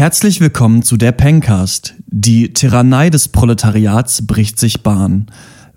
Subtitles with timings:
[0.00, 1.94] Herzlich willkommen zu der Pencast.
[2.06, 5.26] Die Tyrannei des Proletariats bricht sich Bahn.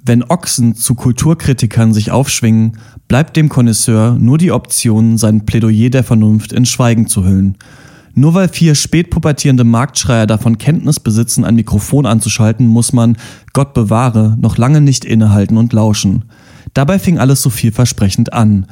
[0.02, 2.78] Wenn Ochsen zu Kulturkritikern sich aufschwingen,
[3.10, 7.58] bleibt dem Connoisseur nur die Option, sein Plädoyer der Vernunft in Schweigen zu hüllen.
[8.13, 13.17] Nur weil vier spätpubertierende Marktschreier davon Kenntnis besitzen, ein Mikrofon anzuschalten, muss man,
[13.51, 16.23] Gott bewahre, noch lange nicht innehalten und lauschen.
[16.73, 18.67] Dabei fing alles so vielversprechend an.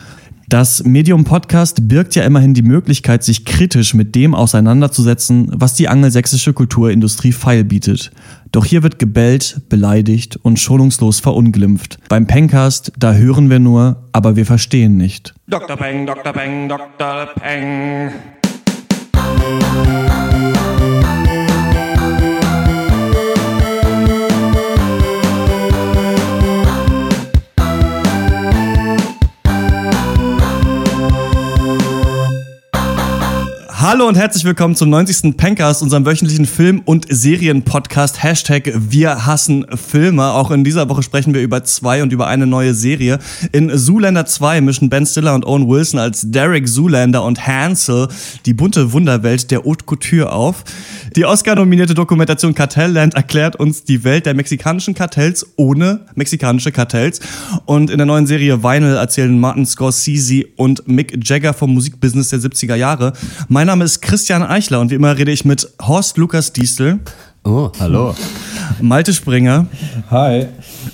[0.51, 5.87] Das Medium Podcast birgt ja immerhin die Möglichkeit, sich kritisch mit dem auseinanderzusetzen, was die
[5.87, 8.11] angelsächsische Kulturindustrie feil bietet.
[8.51, 11.99] Doch hier wird gebellt, beleidigt und schonungslos verunglimpft.
[12.09, 15.33] Beim Pencast, da hören wir nur, aber wir verstehen nicht.
[15.47, 15.77] Dr.
[15.77, 16.33] Peng, Dr.
[16.33, 17.27] Peng, Dr.
[17.39, 18.11] Peng.
[33.81, 35.35] Hallo und herzlich willkommen zum 90.
[35.37, 38.21] Pencast, unserem wöchentlichen Film- und Serien-Podcast.
[38.21, 40.23] Hashtag Wir hassen Filme.
[40.23, 43.17] Auch in dieser Woche sprechen wir über zwei und über eine neue Serie.
[43.51, 48.07] In Zoolander 2 mischen Ben Stiller und Owen Wilson als Derek Zoolander und Hansel
[48.45, 50.63] die bunte Wunderwelt der Haute Couture auf.
[51.15, 57.19] Die Oscar-nominierte Dokumentation Kartellland erklärt uns die Welt der mexikanischen Kartells ohne mexikanische Kartells.
[57.65, 62.39] Und in der neuen Serie Vinyl erzählen Martin Scorsese und Mick Jagger vom Musikbusiness der
[62.39, 63.13] 70er Jahre.
[63.49, 66.99] Mein Name ist Christian Eichler und wie immer rede ich mit Horst Lukas Diestel.
[67.45, 68.13] Oh, hallo.
[68.81, 69.65] Malte Springer.
[70.09, 70.47] Hi.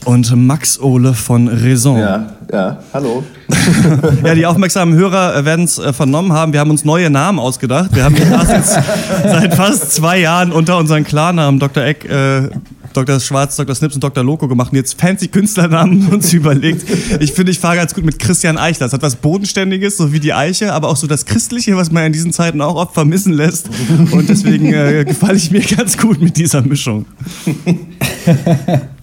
[0.06, 1.98] Und Max Ole von Raison.
[1.98, 3.23] Ja, ja, hallo.
[4.23, 6.53] ja, die aufmerksamen Hörer werden es äh, vernommen haben.
[6.53, 7.95] Wir haben uns neue Namen ausgedacht.
[7.95, 8.73] Wir haben jetzt
[9.23, 11.83] seit fast zwei Jahren unter unseren Klarnamen Dr.
[11.83, 12.50] Eck äh,
[12.97, 13.19] Dr.
[13.19, 13.75] Schwarz, Dr.
[13.75, 14.23] Snips und Dr.
[14.23, 16.83] Loco gemacht und jetzt fancy Künstlernamen uns überlegt.
[17.19, 18.87] Ich finde, ich fahre ganz gut mit Christian Eichler.
[18.87, 22.07] Das hat was Bodenständiges, so wie die Eiche, aber auch so das Christliche, was man
[22.07, 23.69] in diesen Zeiten auch oft vermissen lässt.
[24.11, 27.05] Und deswegen äh, gefalle ich mir ganz gut mit dieser Mischung.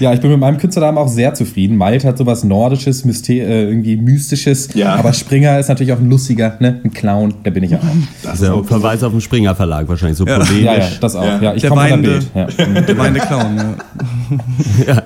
[0.00, 1.76] Ja, ich bin mit meinem Künstlernamen auch sehr zufrieden.
[1.76, 4.68] Malte hat sowas Nordisches, Myster äh, irgendwie Mystisches.
[4.74, 4.94] Ja.
[4.94, 6.80] Aber Springer ist natürlich auch ein lustiger, ne?
[6.84, 7.80] ein Clown, der bin ich auch.
[8.22, 10.38] Das ist ja ein Verweis auf den Springer Verlag wahrscheinlich, so ja.
[10.38, 10.64] polemisch.
[10.64, 11.42] Ja, ja, das auch.
[11.42, 12.46] Ja, ich der weinende, ja.
[12.46, 13.76] Der weinende Clown,
[14.86, 15.02] ja.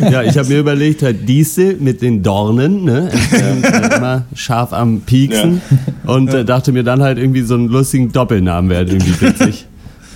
[0.10, 0.22] ja.
[0.22, 3.10] ich habe mir überlegt, halt diese mit den Dornen, ne?
[3.32, 5.60] Äh, immer scharf am Pieksen.
[6.06, 9.66] Und äh, dachte mir dann halt irgendwie so einen lustigen Doppelnamen wäre irgendwie witzig.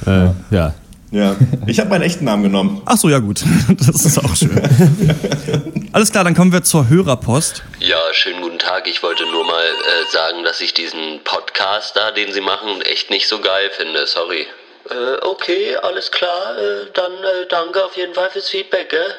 [0.06, 0.75] Äh, ja.
[1.10, 1.36] Ja,
[1.66, 2.82] ich habe meinen echten Namen genommen.
[2.84, 3.42] Ach so, ja gut.
[3.86, 4.60] Das ist auch schön.
[5.92, 7.62] Alles klar, dann kommen wir zur Hörerpost.
[7.80, 8.86] Ja, schönen guten Tag.
[8.86, 13.10] Ich wollte nur mal äh, sagen, dass ich diesen Podcast da, den Sie machen, echt
[13.10, 14.06] nicht so geil finde.
[14.06, 14.46] Sorry.
[14.91, 16.58] Äh, okay, alles klar.
[16.58, 19.14] Äh, dann äh, danke auf jeden Fall fürs Feedback, gell?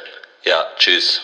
[0.46, 1.22] Ja, tschüss.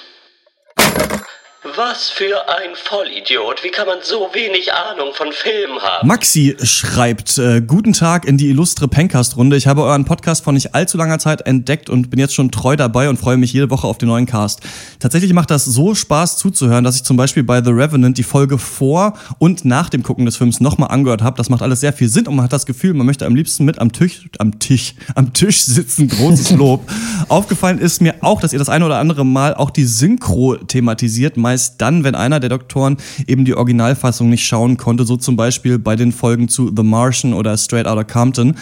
[1.74, 3.64] Was für ein Vollidiot.
[3.64, 6.08] Wie kann man so wenig Ahnung von Filmen haben?
[6.08, 9.58] Maxi schreibt, äh, guten Tag in die illustre Pencast-Runde.
[9.58, 12.76] Ich habe euren Podcast vor nicht allzu langer Zeit entdeckt und bin jetzt schon treu
[12.76, 14.62] dabei und freue mich jede Woche auf den neuen Cast.
[15.06, 18.58] Tatsächlich macht das so Spaß zuzuhören, dass ich zum Beispiel bei The Revenant die Folge
[18.58, 21.38] vor und nach dem Gucken des Films nochmal angehört habe.
[21.38, 23.66] Das macht alles sehr viel Sinn und man hat das Gefühl, man möchte am liebsten
[23.66, 26.08] mit am Tisch, am Tisch, am Tisch sitzen.
[26.08, 26.90] Großes Lob.
[27.28, 31.38] Aufgefallen ist mir auch, dass ihr das eine oder andere Mal auch die Synchro thematisiert.
[31.38, 35.78] Meist dann, wenn einer der Doktoren eben die Originalfassung nicht schauen konnte, so zum Beispiel
[35.78, 38.56] bei den Folgen zu The Martian oder Straight Outta Compton.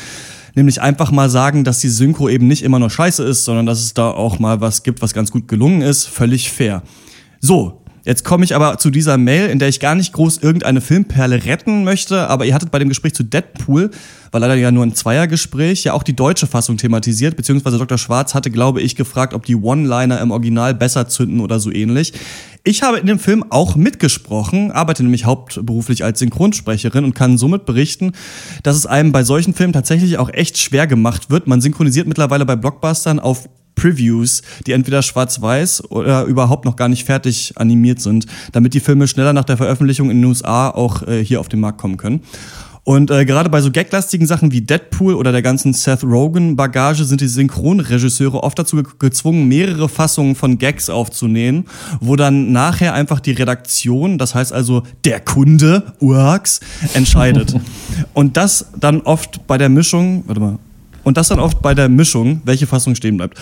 [0.55, 3.79] Nämlich einfach mal sagen, dass die Synchro eben nicht immer nur scheiße ist, sondern dass
[3.79, 6.05] es da auch mal was gibt, was ganz gut gelungen ist.
[6.05, 6.83] Völlig fair.
[7.39, 10.81] So, Jetzt komme ich aber zu dieser Mail, in der ich gar nicht groß irgendeine
[10.81, 13.91] Filmperle retten möchte, aber ihr hattet bei dem Gespräch zu Deadpool,
[14.31, 17.97] war leider ja nur ein Zweiergespräch, ja auch die deutsche Fassung thematisiert, beziehungsweise Dr.
[17.97, 22.11] Schwarz hatte, glaube ich, gefragt, ob die One-Liner im Original besser zünden oder so ähnlich.
[22.65, 27.65] Ich habe in dem Film auch mitgesprochen, arbeite nämlich hauptberuflich als Synchronsprecherin und kann somit
[27.65, 28.11] berichten,
[28.63, 31.47] dass es einem bei solchen Filmen tatsächlich auch echt schwer gemacht wird.
[31.47, 37.05] Man synchronisiert mittlerweile bei Blockbustern auf Previews, die entweder schwarz-weiß oder überhaupt noch gar nicht
[37.05, 41.23] fertig animiert sind, damit die Filme schneller nach der Veröffentlichung in den USA auch äh,
[41.23, 42.21] hier auf den Markt kommen können.
[42.85, 47.21] Und äh, gerade bei so gaglastigen Sachen wie Deadpool oder der ganzen Seth Rogen-Bagage sind
[47.21, 51.65] die Synchronregisseure oft dazu gezwungen, mehrere Fassungen von Gags aufzunehmen,
[52.01, 56.59] wo dann nachher einfach die Redaktion, das heißt also der Kunde, Urks,
[56.93, 57.55] entscheidet.
[58.13, 60.59] Und das dann oft bei der Mischung, warte mal,
[61.03, 63.39] und das dann oft bei der Mischung, welche Fassung stehen bleibt.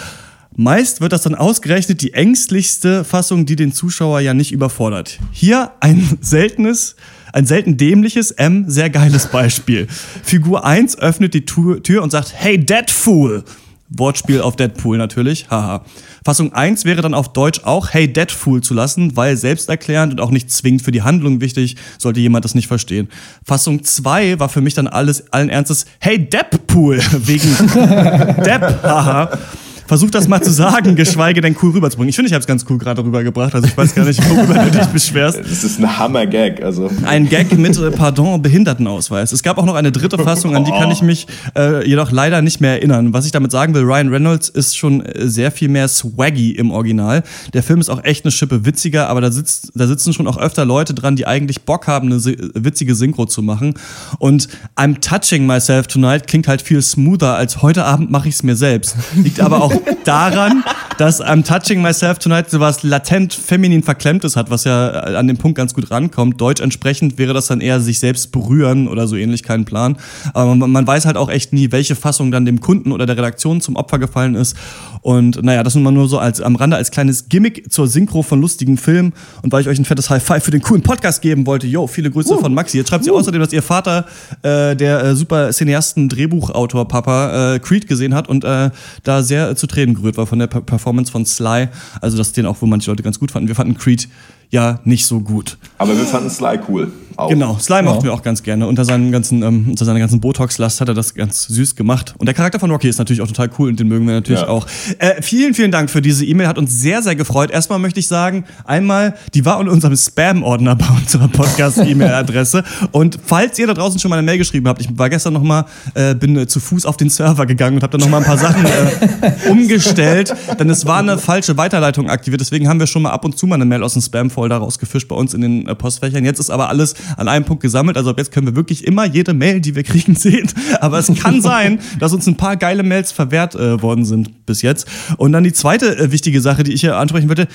[0.56, 5.18] Meist wird das dann ausgerechnet die ängstlichste Fassung, die den Zuschauer ja nicht überfordert.
[5.32, 6.98] Hier ein seltenes,
[7.32, 9.88] ein selten dämliches, M, sehr geiles Beispiel.
[10.24, 13.46] Figur 1 öffnet die Tür und sagt, hey, Dead Fool!
[13.92, 15.50] Wortspiel auf Deadpool natürlich.
[15.50, 15.84] Haha.
[16.26, 20.32] Fassung 1 wäre dann auf Deutsch auch Hey Deadpool zu lassen, weil selbsterklärend und auch
[20.32, 23.10] nicht zwingend für die Handlung wichtig, sollte jemand das nicht verstehen.
[23.46, 27.56] Fassung 2 war für mich dann alles allen Ernstes Hey Deadpool wegen
[28.44, 28.84] Depp.
[28.84, 29.38] Haha
[29.88, 32.10] versuch das mal zu sagen, geschweige denn cool rüberzubringen.
[32.10, 34.54] Ich finde, ich habe es ganz cool gerade rübergebracht, also ich weiß gar nicht, worüber
[34.66, 35.40] du dich beschwerst.
[35.40, 36.64] Das ist ein Hammer-Gag.
[36.64, 36.90] Also.
[37.06, 39.32] Ein Gag mit, äh, pardon, Behindertenausweis.
[39.32, 42.42] Es gab auch noch eine dritte Fassung, an die kann ich mich äh, jedoch leider
[42.42, 43.14] nicht mehr erinnern.
[43.14, 46.72] Was ich damit sagen will, Ryan Reynolds ist schon äh, sehr viel mehr swaggy im
[46.72, 47.24] Original.
[47.54, 50.38] Der Film ist auch echt eine Schippe witziger, aber da, sitzt, da sitzen schon auch
[50.38, 53.74] öfter Leute dran, die eigentlich Bock haben, eine witzige Synchro zu machen.
[54.20, 58.44] Und I'm touching myself tonight klingt halt viel smoother als heute Abend mache ich es
[58.44, 58.96] mir selbst.
[59.16, 59.74] Liegt aber auch
[60.04, 60.64] daran,
[60.98, 65.58] dass I'm Touching Myself Tonight sowas latent feminin Verklemmtes hat, was ja an dem Punkt
[65.58, 66.40] ganz gut rankommt.
[66.40, 69.98] Deutsch entsprechend wäre das dann eher sich selbst berühren oder so ähnlich, kein Plan.
[70.34, 73.18] Aber man, man weiß halt auch echt nie, welche Fassung dann dem Kunden oder der
[73.18, 74.56] Redaktion zum Opfer gefallen ist.
[75.02, 78.22] Und naja, das nun mal nur so als am Rande als kleines Gimmick zur Synchro
[78.22, 79.14] von lustigen Filmen.
[79.42, 81.88] Und weil ich euch ein fettes High Five für den coolen Podcast geben wollte, yo,
[81.88, 82.40] viele Grüße uh.
[82.40, 82.78] von Maxi.
[82.78, 83.16] Jetzt schreibt sie uh.
[83.16, 84.06] außerdem, dass ihr Vater,
[84.44, 88.70] äh, der äh, super Cineasten, Drehbuchautor Papa, äh, Creed gesehen hat und äh,
[89.04, 91.70] da sehr äh, zu Tränen gerührt war von der Performance von Sly.
[92.02, 93.48] Also das den auch wohl manche Leute ganz gut fanden.
[93.48, 94.10] Wir fanden Creed
[94.52, 95.58] ja nicht so gut.
[95.78, 96.92] Aber wir fanden Sly cool.
[97.18, 97.30] Auch.
[97.30, 98.68] Genau, Sly mochten wir auch ganz gerne.
[98.68, 102.16] Unter, seinem ganzen, ähm, unter seiner ganzen Botox-Last hat er das ganz süß gemacht.
[102.18, 104.42] Und der Charakter von Rocky ist natürlich auch total cool und den mögen wir natürlich
[104.42, 104.48] ja.
[104.48, 104.66] auch.
[104.98, 107.52] Äh, vielen, vielen Dank für diese E-Mail, hat uns sehr, sehr gefreut.
[107.52, 112.64] Erstmal möchte ich sagen, einmal, die war in unserem Spam-Ordner bei unserer Podcast-E-Mail-Adresse.
[112.92, 115.44] und falls ihr da draußen schon mal eine Mail geschrieben habt, ich war gestern noch
[115.44, 118.18] mal, äh, bin äh, zu Fuß auf den Server gegangen und habe dann noch mal
[118.18, 122.42] ein paar Sachen äh, umgestellt, denn es war eine falsche Weiterleitung aktiviert.
[122.42, 124.02] Deswegen haben wir schon mal ab und zu mal eine Mail aus dem
[124.42, 126.26] Spam-Folder rausgefischt bei uns in den äh, Postfächern.
[126.26, 127.98] Jetzt ist aber alles an einem Punkt gesammelt.
[127.98, 130.50] Also ab jetzt können wir wirklich immer jede Mail, die wir kriegen, sehen.
[130.80, 134.62] Aber es kann sein, dass uns ein paar geile Mails verwehrt äh, worden sind bis
[134.62, 134.88] jetzt.
[135.18, 137.48] Und dann die zweite äh, wichtige Sache, die ich hier ansprechen würde.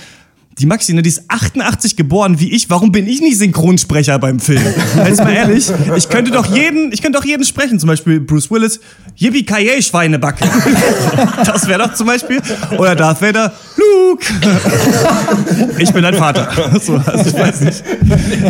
[0.59, 2.71] Die Maxi, ne, die ist 88 geboren wie ich.
[2.71, 4.63] Warum bin ich nicht Synchronsprecher beim Film?
[5.07, 7.79] Jetzt mal ehrlich, ich könnte doch jeden, ich könnte doch jeden sprechen.
[7.79, 8.81] Zum Beispiel Bruce Willis,
[9.17, 10.45] Yippie Kaye Schweinebacke.
[11.45, 12.41] Das wäre doch zum Beispiel.
[12.79, 14.25] Oder Darth Vader, Luke.
[15.79, 16.49] Ich bin dein Vater.
[16.81, 17.85] So, also ich weiß nicht.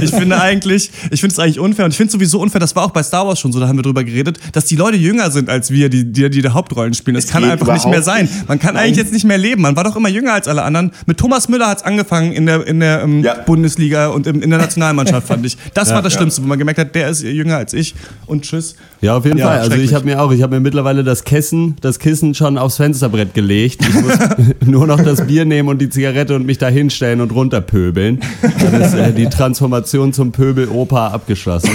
[0.00, 2.84] Ich finde eigentlich, ich finde es eigentlich unfair und ich finde sowieso unfair, das war
[2.84, 5.30] auch bei Star Wars schon so, da haben wir drüber geredet, dass die Leute jünger
[5.30, 7.14] sind als wir, die die, die, die Hauptrollen spielen.
[7.14, 8.28] Das, das kann einfach nicht mehr sein.
[8.46, 9.62] Man kann eigentlich jetzt nicht mehr leben.
[9.62, 10.92] Man war doch immer jünger als alle anderen.
[11.06, 13.34] Mit Thomas Müller hat es angefangen in der, in der ähm, ja.
[13.34, 15.56] Bundesliga und im, in der Nationalmannschaft, fand ich.
[15.74, 17.94] Das ja, war das Schlimmste, wo man gemerkt hat, der ist jünger als ich
[18.26, 18.76] und tschüss.
[19.00, 19.58] Ja, auf jeden Fall.
[19.58, 22.76] Also ich habe mir auch, ich habe mir mittlerweile das Kissen, das Kissen schon aufs
[22.76, 23.80] Fensterbrett gelegt.
[23.86, 24.18] Ich muss
[24.64, 28.20] nur noch das Bier nehmen und die Zigarette und mich da hinstellen und runterpöbeln.
[28.42, 31.70] Dann ist äh, die Transformation zum Pöbel-Opa abgeschlossen.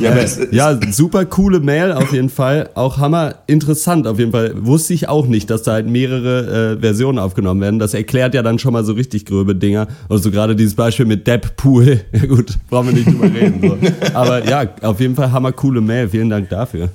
[0.00, 2.70] Ja, Aber, ja, super coole Mail auf jeden Fall.
[2.74, 4.52] Auch hammer interessant auf jeden Fall.
[4.56, 7.78] Wusste ich auch nicht, dass da halt mehrere äh, Versionen aufgenommen werden.
[7.78, 9.88] Das erklärt ja dann schon mal so richtig gröbe Dinger.
[10.08, 12.00] Also gerade dieses Beispiel mit Depp-Pool.
[12.12, 13.60] Ja gut, brauchen wir nicht drüber reden.
[13.60, 13.76] So.
[14.14, 16.08] Aber ja, auf jeden Fall hammer coole Mail.
[16.08, 16.90] Vielen Dank dafür.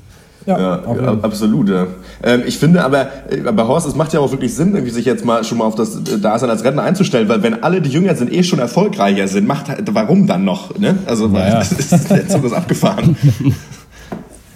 [0.46, 1.70] Ja, ja absolut.
[1.70, 1.88] Ja.
[2.24, 5.06] Ähm, ich finde aber, äh, bei Horst, es macht ja auch wirklich Sinn, irgendwie sich
[5.06, 7.90] jetzt mal schon mal auf das äh, Dasein als Rentner einzustellen, weil wenn alle, die
[7.90, 10.78] jünger sind, eh schon erfolgreicher sind, macht, warum dann noch?
[10.80, 10.98] Ne?
[11.06, 11.60] Also, naja.
[11.60, 13.16] das ist, der Zug ist abgefahren.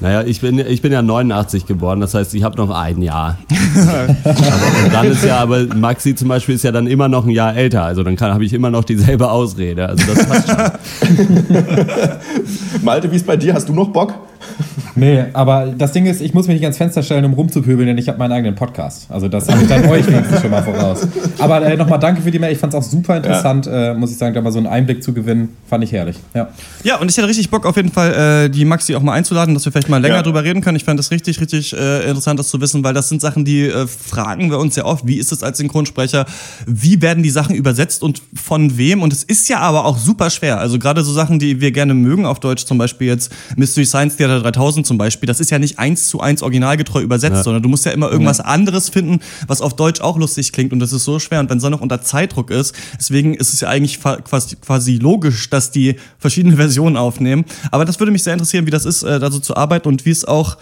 [0.03, 3.37] Naja, ich bin, ich bin ja 89 geboren, das heißt, ich habe noch ein Jahr.
[3.87, 4.09] aber,
[4.83, 7.55] und dann ist ja, aber Maxi zum Beispiel ist ja dann immer noch ein Jahr
[7.55, 9.87] älter, also dann habe ich immer noch dieselbe Ausrede.
[9.87, 10.57] Also das passt schon.
[12.83, 13.53] Malte, wie ist bei dir?
[13.53, 14.13] Hast du noch Bock?
[14.95, 17.97] Nee, aber das Ding ist, ich muss mich nicht ans Fenster stellen, um rumzupöbeln, denn
[17.97, 19.07] ich habe meinen eigenen Podcast.
[19.09, 21.07] Also das habe ich dann euch wenigstens schon mal voraus.
[21.39, 22.51] Aber äh, nochmal danke für die Mail.
[22.51, 23.91] Ich fand es auch super interessant, ja.
[23.91, 25.49] äh, muss ich sagen, da mal so einen Einblick zu gewinnen.
[25.67, 26.17] Fand ich herrlich.
[26.33, 26.49] Ja,
[26.83, 29.55] ja und ich hätte richtig Bock auf jeden Fall, äh, die Maxi auch mal einzuladen,
[29.55, 30.21] dass wir vielleicht mal länger ja.
[30.21, 30.77] drüber reden können.
[30.77, 33.67] Ich fand das richtig, richtig äh, interessant, das zu wissen, weil das sind Sachen, die
[33.67, 35.07] äh, fragen wir uns sehr oft.
[35.07, 36.25] Wie ist es als Synchronsprecher?
[36.67, 39.01] Wie werden die Sachen übersetzt und von wem?
[39.01, 40.59] Und es ist ja aber auch super schwer.
[40.59, 44.17] Also gerade so Sachen, die wir gerne mögen, auf Deutsch zum Beispiel jetzt Mystery Science
[44.17, 47.43] Theater 3000 zum Beispiel, das ist ja nicht eins zu eins originalgetreu übersetzt, ja.
[47.43, 48.45] sondern du musst ja immer irgendwas ja.
[48.45, 51.39] anderes finden, was auf Deutsch auch lustig klingt und das ist so schwer.
[51.39, 54.97] Und wenn es dann noch unter Zeitdruck ist, deswegen ist es ja eigentlich quasi, quasi
[54.97, 57.45] logisch, dass die verschiedene Versionen aufnehmen.
[57.71, 60.05] Aber das würde mich sehr interessieren, wie das ist, äh, da so zu arbeiten und
[60.05, 60.57] wie es auch,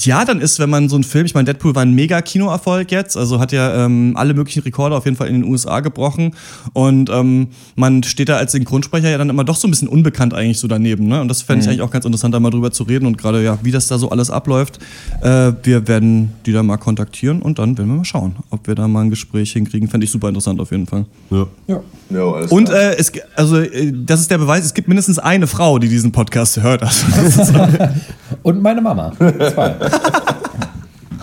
[0.00, 2.90] ja, dann ist, wenn man so einen Film, ich meine, Deadpool war ein mega Kinoerfolg
[2.92, 6.34] jetzt, also hat ja ähm, alle möglichen Rekorde auf jeden Fall in den USA gebrochen
[6.72, 10.34] und ähm, man steht da als Synchronsprecher ja dann immer doch so ein bisschen unbekannt
[10.34, 11.06] eigentlich so daneben.
[11.08, 11.20] Ne?
[11.20, 11.72] Und das fände ich mhm.
[11.72, 13.98] eigentlich auch ganz interessant, da mal drüber zu reden und gerade ja, wie das da
[13.98, 14.78] so alles abläuft.
[15.22, 18.74] Äh, wir werden die da mal kontaktieren und dann werden wir mal schauen, ob wir
[18.74, 19.88] da mal ein Gespräch hinkriegen.
[19.88, 21.06] Fände ich super interessant auf jeden Fall.
[21.30, 21.46] Ja.
[21.66, 21.80] ja.
[22.10, 25.78] ja und äh, es, also, äh, das ist der Beweis, es gibt mindestens eine Frau,
[25.78, 26.82] die diesen Podcast hört.
[26.82, 27.68] Also,
[28.42, 29.12] und meine Mama.
[29.16, 29.74] Zwei.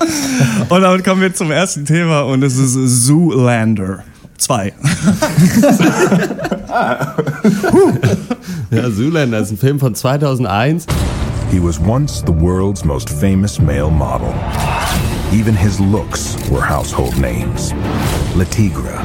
[0.69, 4.03] Und damit kommen wir zum ersten Thema und es ist Zoolander.
[4.37, 4.73] 2.
[8.71, 10.87] ja, Zoolander ist ein Film von 2001.
[11.51, 14.33] He was once the world's most famous male model.
[15.33, 17.73] Even his looks were household names.
[18.35, 18.97] Latigra,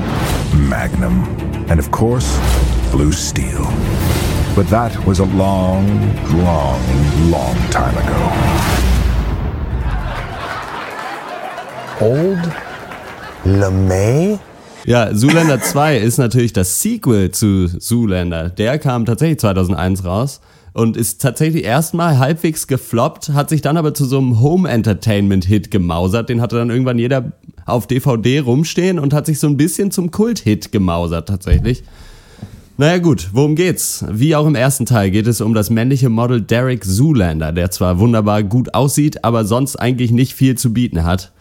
[0.54, 1.24] Magnum,
[1.68, 2.38] and of course,
[2.92, 3.64] Blue Steel.
[4.54, 5.86] But that was a long,
[6.44, 6.80] long,
[7.32, 8.20] long time ago.
[12.00, 12.38] Old
[13.44, 14.38] LeMay?
[14.84, 18.50] Ja, Zoolander 2 ist natürlich das Sequel zu Zoolander.
[18.50, 20.40] Der kam tatsächlich 2001 raus
[20.76, 26.28] und ist tatsächlich erstmal halbwegs gefloppt, hat sich dann aber zu so einem Home-Entertainment-Hit gemausert.
[26.28, 27.32] Den hatte dann irgendwann jeder
[27.64, 31.82] auf DVD rumstehen und hat sich so ein bisschen zum Kult-Hit gemausert tatsächlich.
[32.76, 34.04] Naja gut, worum geht's?
[34.10, 37.98] Wie auch im ersten Teil geht es um das männliche Model Derek Zoolander, der zwar
[37.98, 41.32] wunderbar gut aussieht, aber sonst eigentlich nicht viel zu bieten hat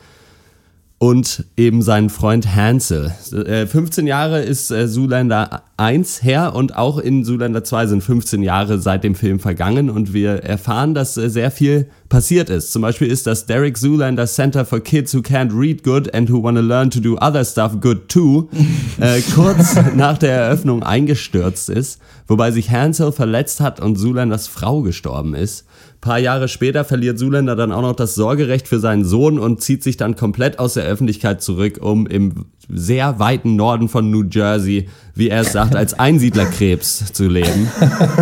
[1.05, 3.13] und eben seinen Freund Hansel.
[3.21, 8.41] 15 äh, Jahre ist äh, Zoolander 1 her und auch in Zoolander 2 sind 15
[8.41, 12.71] Jahre seit dem Film vergangen und wir erfahren, dass äh, sehr viel passiert ist.
[12.71, 16.41] Zum Beispiel ist das Derek Zoolander Center for Kids Who Can't Read Good and Who
[16.41, 18.49] Want to Learn to Do Other Stuff Good Too
[18.99, 24.81] äh, kurz nach der Eröffnung eingestürzt ist, wobei sich Hansel verletzt hat und Zoolanders Frau
[24.81, 25.65] gestorben ist
[26.01, 29.83] paar Jahre später verliert Zuländer dann auch noch das Sorgerecht für seinen Sohn und zieht
[29.83, 34.89] sich dann komplett aus der Öffentlichkeit zurück, um im sehr weiten Norden von New Jersey,
[35.13, 37.69] wie er es sagt, als Einsiedlerkrebs zu leben.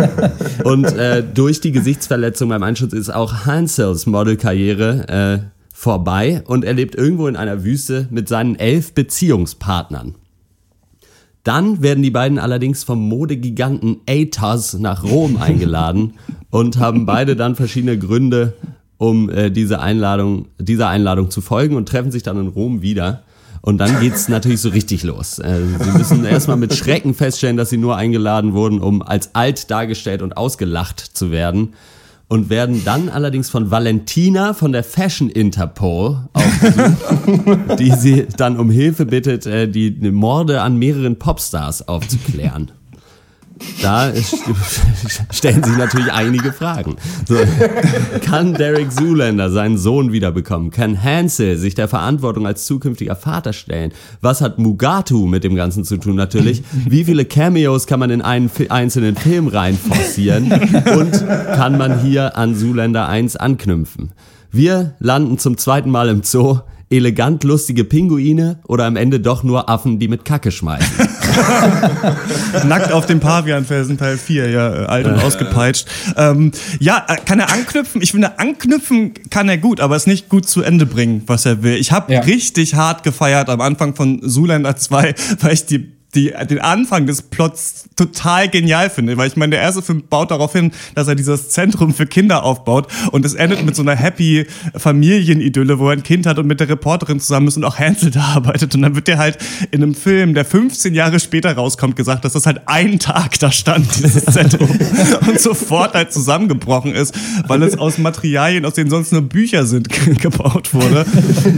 [0.64, 6.72] Und äh, durch die Gesichtsverletzung beim Einschutz ist auch Hansels Modelkarriere äh, vorbei und er
[6.72, 10.14] lebt irgendwo in einer Wüste mit seinen elf Beziehungspartnern.
[11.44, 16.14] Dann werden die beiden allerdings vom Modegiganten Atos nach Rom eingeladen
[16.50, 18.54] und haben beide dann verschiedene Gründe,
[18.96, 23.22] um äh, diese Einladung, dieser Einladung zu folgen und treffen sich dann in Rom wieder.
[23.60, 25.38] Und dann geht's natürlich so richtig los.
[25.38, 29.70] Äh, sie müssen erstmal mit Schrecken feststellen, dass sie nur eingeladen wurden, um als alt
[29.70, 31.74] dargestellt und ausgelacht zu werden
[32.28, 38.70] und werden dann allerdings von Valentina von der Fashion Interpol aufgesucht, die sie dann um
[38.70, 42.72] Hilfe bittet, äh, die Morde an mehreren Popstars aufzuklären.
[43.82, 44.12] Da
[45.30, 46.96] stellen sich natürlich einige Fragen.
[47.26, 47.36] So,
[48.24, 50.70] kann Derek Zoolander seinen Sohn wiederbekommen?
[50.70, 53.92] Kann Hansel sich der Verantwortung als zukünftiger Vater stellen?
[54.20, 56.62] Was hat Mugatu mit dem Ganzen zu tun natürlich?
[56.88, 60.50] Wie viele Cameos kann man in einen einzelnen Film reinforcieren?
[60.96, 64.12] Und kann man hier an Zoolander 1 anknüpfen?
[64.50, 66.60] Wir landen zum zweiten Mal im Zoo
[66.96, 71.08] elegant lustige Pinguine oder am Ende doch nur Affen, die mit Kacke schmeißen.
[72.68, 75.86] Nackt auf dem Pavianfelsen Teil 4, ja, äh, alt und ausgepeitscht.
[76.16, 78.02] Ähm, ja, äh, kann er anknüpfen?
[78.02, 81.62] Ich finde, anknüpfen kann er gut, aber es nicht gut zu Ende bringen, was er
[81.62, 81.74] will.
[81.74, 82.20] Ich habe ja.
[82.20, 87.22] richtig hart gefeiert am Anfang von Zoolander 2, weil ich die die, den Anfang des
[87.22, 91.14] Plots total genial finde, weil ich meine, der erste Film baut darauf hin, dass er
[91.14, 95.92] dieses Zentrum für Kinder aufbaut und es endet mit so einer happy Familienidylle, wo er
[95.92, 98.82] ein Kind hat und mit der Reporterin zusammen ist und auch Hansel da arbeitet und
[98.82, 99.38] dann wird der halt
[99.70, 103.50] in einem Film, der 15 Jahre später rauskommt, gesagt, dass das halt einen Tag da
[103.50, 104.68] stand, dieses Zentrum
[105.26, 107.14] und sofort halt zusammengebrochen ist,
[107.46, 109.88] weil es aus Materialien, aus denen sonst nur Bücher sind,
[110.20, 111.04] gebaut wurde.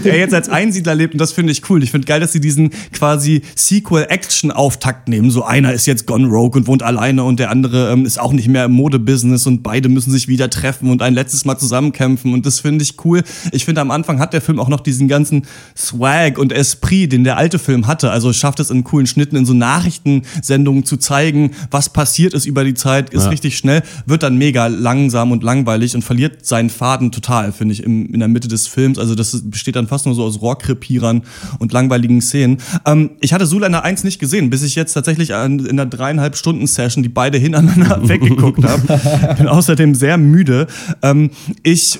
[0.04, 1.82] Er jetzt als Einsiedler lebt und das finde ich cool.
[1.82, 5.30] Ich finde geil, dass sie diesen quasi Sequel-Action Auftakt nehmen.
[5.30, 8.32] So einer ist jetzt gone rogue und wohnt alleine und der andere ähm, ist auch
[8.32, 12.32] nicht mehr im Modebusiness und beide müssen sich wieder treffen und ein letztes Mal zusammenkämpfen
[12.32, 13.22] und das finde ich cool.
[13.52, 17.24] Ich finde am Anfang hat der Film auch noch diesen ganzen Swag und Esprit, den
[17.24, 18.10] der alte Film hatte.
[18.10, 22.64] Also schafft es in coolen Schnitten in so Nachrichtensendungen zu zeigen, was passiert ist über
[22.64, 23.30] die Zeit, ist ja.
[23.30, 27.82] richtig schnell, wird dann mega langsam und langweilig und verliert seinen Faden total, finde ich,
[27.82, 28.98] im, in der Mitte des Films.
[28.98, 31.22] Also das besteht dann fast nur so aus Rohrkrepierern
[31.58, 32.58] und langweiligen Szenen.
[32.84, 36.36] Ähm, ich hatte Zoolander 1 nicht gesehen gesehen, bis ich jetzt tatsächlich in einer dreieinhalb
[36.36, 39.34] Stunden Session die beide hintereinander weggeguckt habe.
[39.38, 40.66] Bin außerdem sehr müde.
[41.02, 41.30] Ähm,
[41.62, 41.98] ich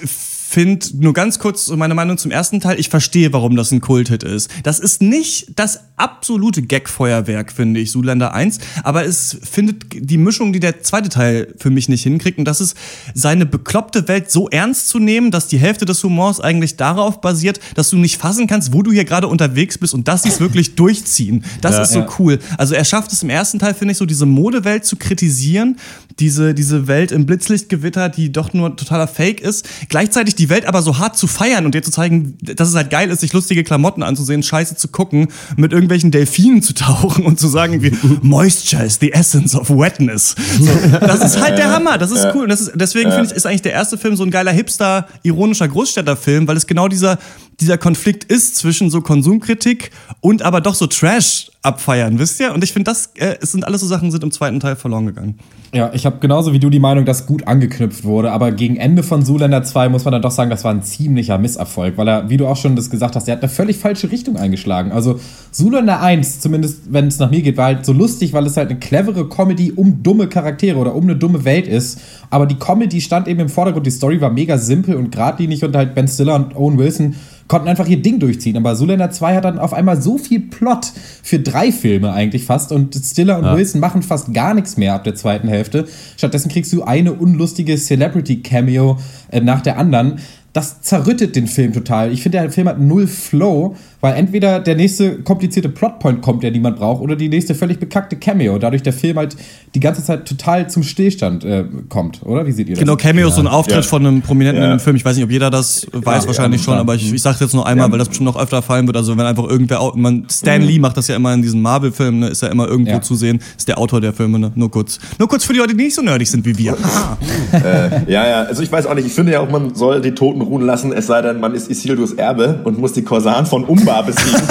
[0.56, 2.80] finde nur ganz kurz meine Meinung zum ersten Teil.
[2.80, 4.48] Ich verstehe, warum das ein Kulthit ist.
[4.62, 8.60] Das ist nicht das absolute Gag-Feuerwerk, finde ich, Zoolander 1.
[8.82, 12.38] Aber es findet die Mischung, die der zweite Teil für mich nicht hinkriegt.
[12.38, 12.75] Und das ist,
[13.12, 17.60] seine bekloppte Welt so ernst zu nehmen, dass die Hälfte des Humors eigentlich darauf basiert,
[17.75, 20.40] dass du nicht fassen kannst, wo du hier gerade unterwegs bist und dass sie es
[20.40, 21.44] wirklich durchziehen.
[21.60, 22.08] Das ja, ist so ja.
[22.18, 22.38] cool.
[22.56, 25.76] Also er schafft es im ersten Teil, finde ich, so diese Modewelt zu kritisieren.
[26.18, 29.68] Diese, diese Welt im Blitzlichtgewitter, die doch nur totaler Fake ist.
[29.90, 32.90] Gleichzeitig die Welt aber so hart zu feiern und dir zu zeigen, dass es halt
[32.90, 37.38] geil ist, sich lustige Klamotten anzusehen, scheiße zu gucken, mit irgendwelchen Delfinen zu tauchen und
[37.38, 40.34] zu sagen wie Moisture is the essence of wetness.
[40.58, 42.48] So, das ist halt der Hammer, das ist cool.
[42.48, 45.68] Das ist, deswegen finde ich, ist eigentlich der erste Film so ein geiler Hipster, ironischer
[45.68, 47.18] Großstädterfilm, weil es genau dieser
[47.60, 52.52] dieser Konflikt ist zwischen so Konsumkritik und aber doch so Trash abfeiern, wisst ihr?
[52.52, 55.06] Und ich finde, das äh, es sind alles so Sachen, sind im zweiten Teil verloren
[55.06, 55.38] gegangen.
[55.72, 59.02] Ja, ich habe genauso wie du die Meinung, dass gut angeknüpft wurde, aber gegen Ende
[59.02, 62.30] von Zoolander 2 muss man dann doch sagen, das war ein ziemlicher Misserfolg, weil er,
[62.30, 64.92] wie du auch schon das gesagt hast, er hat eine völlig falsche Richtung eingeschlagen.
[64.92, 65.18] Also
[65.50, 68.70] Zoolander 1, zumindest wenn es nach mir geht, war halt so lustig, weil es halt
[68.70, 72.00] eine clevere Comedy um dumme Charaktere oder um eine dumme Welt ist.
[72.30, 75.75] Aber die Comedy stand eben im Vordergrund, die Story war mega simpel und geradlinig und
[75.76, 77.16] halt Ben Stiller und Owen Wilson
[77.48, 78.56] konnten einfach ihr Ding durchziehen.
[78.56, 82.72] Aber Zoolander 2 hat dann auf einmal so viel Plot für drei Filme eigentlich fast
[82.72, 83.56] und Stiller und ja.
[83.56, 85.86] Wilson machen fast gar nichts mehr ab der zweiten Hälfte.
[86.16, 88.98] Stattdessen kriegst du eine unlustige Celebrity-Cameo
[89.30, 90.18] äh, nach der anderen.
[90.52, 92.12] Das zerrüttet den Film total.
[92.12, 93.76] Ich finde, der Film hat null Flow
[94.06, 98.14] weil entweder der nächste komplizierte Plotpoint kommt, der niemand braucht, oder die nächste völlig bekackte
[98.14, 98.56] Cameo.
[98.56, 99.36] Dadurch der Film halt
[99.75, 102.46] die ganze Zeit total zum Stillstand äh, kommt, oder?
[102.46, 102.78] Wie seht ihr das?
[102.78, 103.42] Genau, Cameo ist ja.
[103.42, 103.82] so ein Auftritt ja.
[103.82, 104.66] von einem Prominenten ja.
[104.66, 104.94] in einem Film.
[104.94, 107.66] Ich weiß nicht, ob jeder das weiß, wahrscheinlich schon, aber ich, ich sage jetzt nur
[107.66, 108.96] einmal, weil das bestimmt noch öfter fallen wird.
[108.96, 110.68] Also wenn einfach irgendwer, man, Stan mhm.
[110.68, 113.40] Lee macht das ja immer in diesen Marvel-Filmen, ne, ist ja immer irgendwo zu sehen,
[113.58, 114.52] ist der Autor der Filme, ne?
[114.54, 115.00] nur kurz.
[115.18, 116.76] Nur kurz für die Leute, die nicht so nerdig sind wie wir.
[117.52, 120.12] äh, ja, ja, also ich weiß auch nicht, ich finde ja auch, man soll die
[120.12, 123.64] Toten ruhen lassen, es sei denn, man ist Isildurs Erbe und muss die Korsaren von
[123.64, 124.40] Umba besiegen.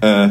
[0.00, 0.28] äh,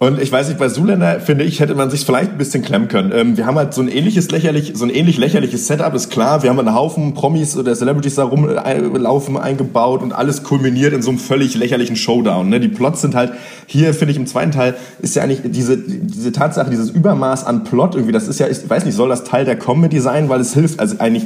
[0.00, 2.86] und ich weiß nicht, bei Zuländer, finde ich, hätte man sich vielleicht ein bisschen klemmen
[2.86, 3.10] können.
[3.12, 6.44] Ähm, wir haben halt so ein ähnliches lächerlich, so ein ähnlich lächerliches Setup, ist klar.
[6.44, 11.10] Wir haben einen Haufen Promis oder Celebrities da rumlaufen eingebaut und alles kulminiert in so
[11.10, 12.48] einem völlig lächerlichen Showdown.
[12.48, 12.60] Ne?
[12.60, 13.32] Die Plots sind halt,
[13.66, 17.64] hier finde ich im zweiten Teil, ist ja eigentlich diese, diese Tatsache, dieses Übermaß an
[17.64, 20.40] Plot irgendwie, das ist ja, ich weiß nicht, soll das Teil der Comedy sein, weil
[20.40, 21.24] es hilft, also eigentlich,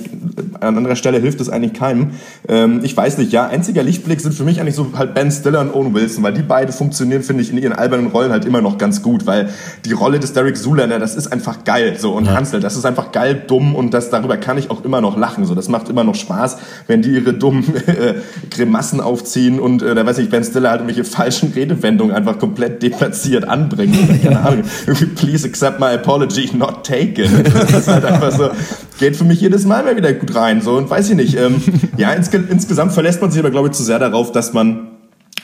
[0.61, 2.13] an anderer Stelle hilft es eigentlich keinem.
[2.49, 5.61] Ähm, ich weiß nicht, ja, einziger Lichtblick sind für mich eigentlich so halt Ben Stiller
[5.61, 8.62] und Owen Wilson, weil die beide funktionieren, finde ich, in ihren albernen Rollen halt immer
[8.63, 9.51] noch ganz gut, weil
[9.85, 11.97] die Rolle des Derek Zoolander, das ist einfach geil.
[11.99, 12.35] So und ja.
[12.35, 15.45] Hansel, das ist einfach geil, dumm und das darüber kann ich auch immer noch lachen.
[15.45, 18.15] So, das macht immer noch Spaß, wenn die ihre dummen äh,
[18.51, 22.83] Grimassen aufziehen und äh, da weiß ich, Ben Stiller halt irgendwelche falschen Redewendungen einfach komplett
[22.83, 23.97] deplatziert anbringt.
[23.97, 27.31] Oder, keine Ahnung, irgendwie please accept my apology, not taken.
[27.53, 28.51] Das ist halt einfach so,
[28.99, 30.61] geht für mich jedes Mal mehr wieder gut rein.
[30.61, 31.37] So und weiß ich nicht.
[31.37, 31.61] Ähm,
[31.97, 34.92] ja, insge insgesamt verlässt man sich aber glaube ich zu sehr darauf, dass man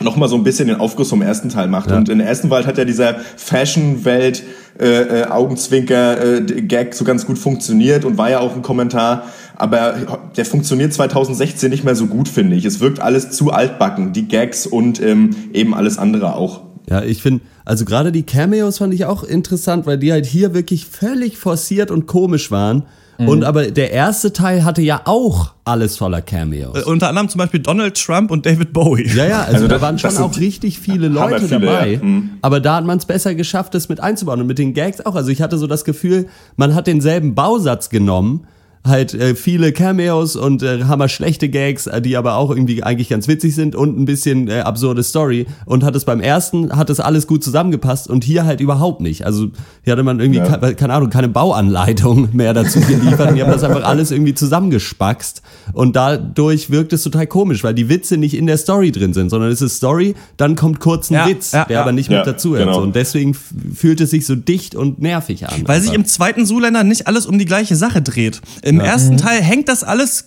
[0.01, 1.91] noch mal so ein bisschen den Aufguss vom ersten Teil macht.
[1.91, 1.97] Ja.
[1.97, 4.43] Und in der ersten Wald hat ja dieser Fashion-Welt
[4.79, 9.25] äh, äh, Augenzwinker-Gag äh, so ganz gut funktioniert und war ja auch ein Kommentar.
[9.57, 12.65] Aber der funktioniert 2016 nicht mehr so gut, finde ich.
[12.65, 16.63] Es wirkt alles zu altbacken, die Gags und ähm, eben alles andere auch.
[16.89, 20.55] Ja, ich finde, also gerade die Cameos fand ich auch interessant, weil die halt hier
[20.55, 22.85] wirklich völlig forciert und komisch waren.
[23.19, 23.29] Mhm.
[23.29, 26.79] Und aber der erste Teil hatte ja auch alles voller Cameos.
[26.79, 29.09] Äh, unter anderem zum Beispiel Donald Trump und David Bowie.
[29.09, 31.93] Ja, ja, also, also da waren schon auch richtig viele Leute viele, dabei.
[31.95, 32.03] Ja.
[32.03, 32.31] Mhm.
[32.43, 34.41] Aber da hat man es besser geschafft, das mit einzubauen.
[34.41, 35.17] Und mit den Gags auch.
[35.17, 38.47] Also ich hatte so das Gefühl, man hat denselben Bausatz genommen
[38.85, 43.09] halt äh, viele Cameos und äh, hammer schlechte Gags, äh, die aber auch irgendwie eigentlich
[43.09, 46.91] ganz witzig sind und ein bisschen äh, absurde Story und hat es beim ersten hat
[46.91, 49.27] es alles gut zusammengepasst und hier halt überhaupt nicht.
[49.27, 49.49] Also
[49.83, 50.57] hier hatte man irgendwie ja.
[50.57, 54.35] keine, keine Ahnung, keine Bauanleitung mehr dazu geliefert und die haben das einfach alles irgendwie
[54.35, 59.13] zusammengespackst und dadurch wirkt es total komisch, weil die Witze nicht in der Story drin
[59.13, 62.11] sind, sondern es ist Story, dann kommt kurz ein ja, Witz, ja, der aber nicht
[62.11, 62.75] mit dazu genau.
[62.75, 62.81] so.
[62.81, 65.63] und deswegen fühlt es sich so dicht und nervig an.
[65.67, 68.41] Weil sich im zweiten Zuländer nicht alles um die gleiche Sache dreht.
[68.69, 68.85] Im ja.
[68.85, 69.19] ersten mhm.
[69.19, 70.27] Teil hängt das alles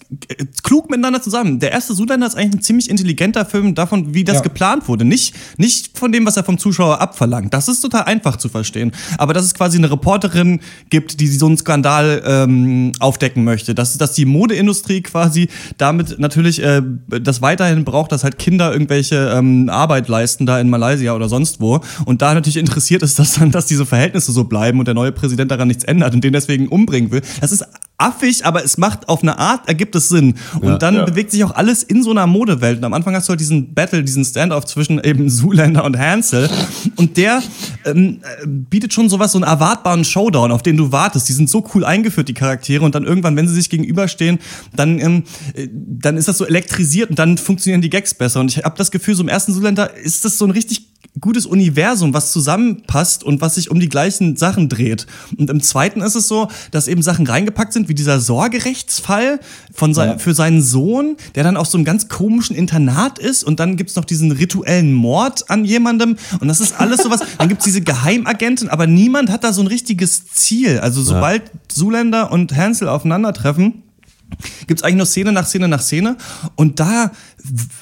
[0.64, 1.60] klug miteinander zusammen.
[1.60, 4.42] Der erste Zoolander ist eigentlich ein ziemlich intelligenter Film davon, wie das ja.
[4.42, 5.06] geplant wurde.
[5.06, 7.54] Nicht, nicht von dem, was er vom Zuschauer abverlangt.
[7.54, 8.94] Das ist total einfach zu verstehen.
[9.20, 13.76] Aber dass es quasi eine Reporterin gibt, die so einen Skandal ähm, aufdecken möchte.
[13.76, 19.32] Dass, dass die Modeindustrie quasi damit natürlich äh, das weiterhin braucht, dass halt Kinder irgendwelche
[19.36, 21.82] ähm, Arbeit leisten da in Malaysia oder sonst wo.
[22.06, 25.12] Und da natürlich interessiert ist, dass dann, dass diese Verhältnisse so bleiben und der neue
[25.12, 27.22] Präsident daran nichts ändert und den deswegen umbringen will.
[27.40, 27.66] Das ist
[28.02, 30.36] affig, aber es macht auf eine Art, ergibt es Sinn.
[30.60, 31.06] Und ja, dann ja.
[31.06, 32.80] bewegt sich auch alles in so einer Modewelt.
[32.80, 36.50] Und am Anfang hast du halt diesen Battle, diesen Standoff zwischen eben Zoolander und Hansel.
[36.96, 37.42] Und der
[37.86, 41.30] ähm, bietet schon sowas, so einen erwartbaren Showdown, auf den du wartest.
[41.30, 42.84] Die sind so cool eingeführt, die Charaktere.
[42.84, 44.40] Und dann irgendwann, wenn sie sich gegenüberstehen,
[44.76, 45.24] dann, ähm,
[45.74, 48.40] dann ist das so elektrisiert und dann funktionieren die Gags besser.
[48.40, 51.46] Und ich habe das Gefühl, so im ersten Zoolander ist das so ein richtig gutes
[51.46, 55.08] Universum, was zusammenpasst und was sich um die gleichen Sachen dreht.
[55.38, 59.40] Und im zweiten ist es so, dass eben Sachen reingepackt sind, wie dieser Sorgerechtsfall
[59.74, 60.18] von sein, ja.
[60.18, 63.96] für seinen Sohn, der dann auf so einem ganz komischen Internat ist und dann gibt's
[63.96, 67.22] noch diesen rituellen Mord an jemandem und das ist alles sowas.
[67.38, 70.80] dann gibt's diese Geheimagentin, aber niemand hat da so ein richtiges Ziel.
[70.80, 71.60] Also sobald ja.
[71.68, 73.84] Zuländer und Hansel aufeinandertreffen,
[74.68, 76.18] gibt es eigentlich nur Szene nach Szene nach Szene.
[76.56, 77.12] Und da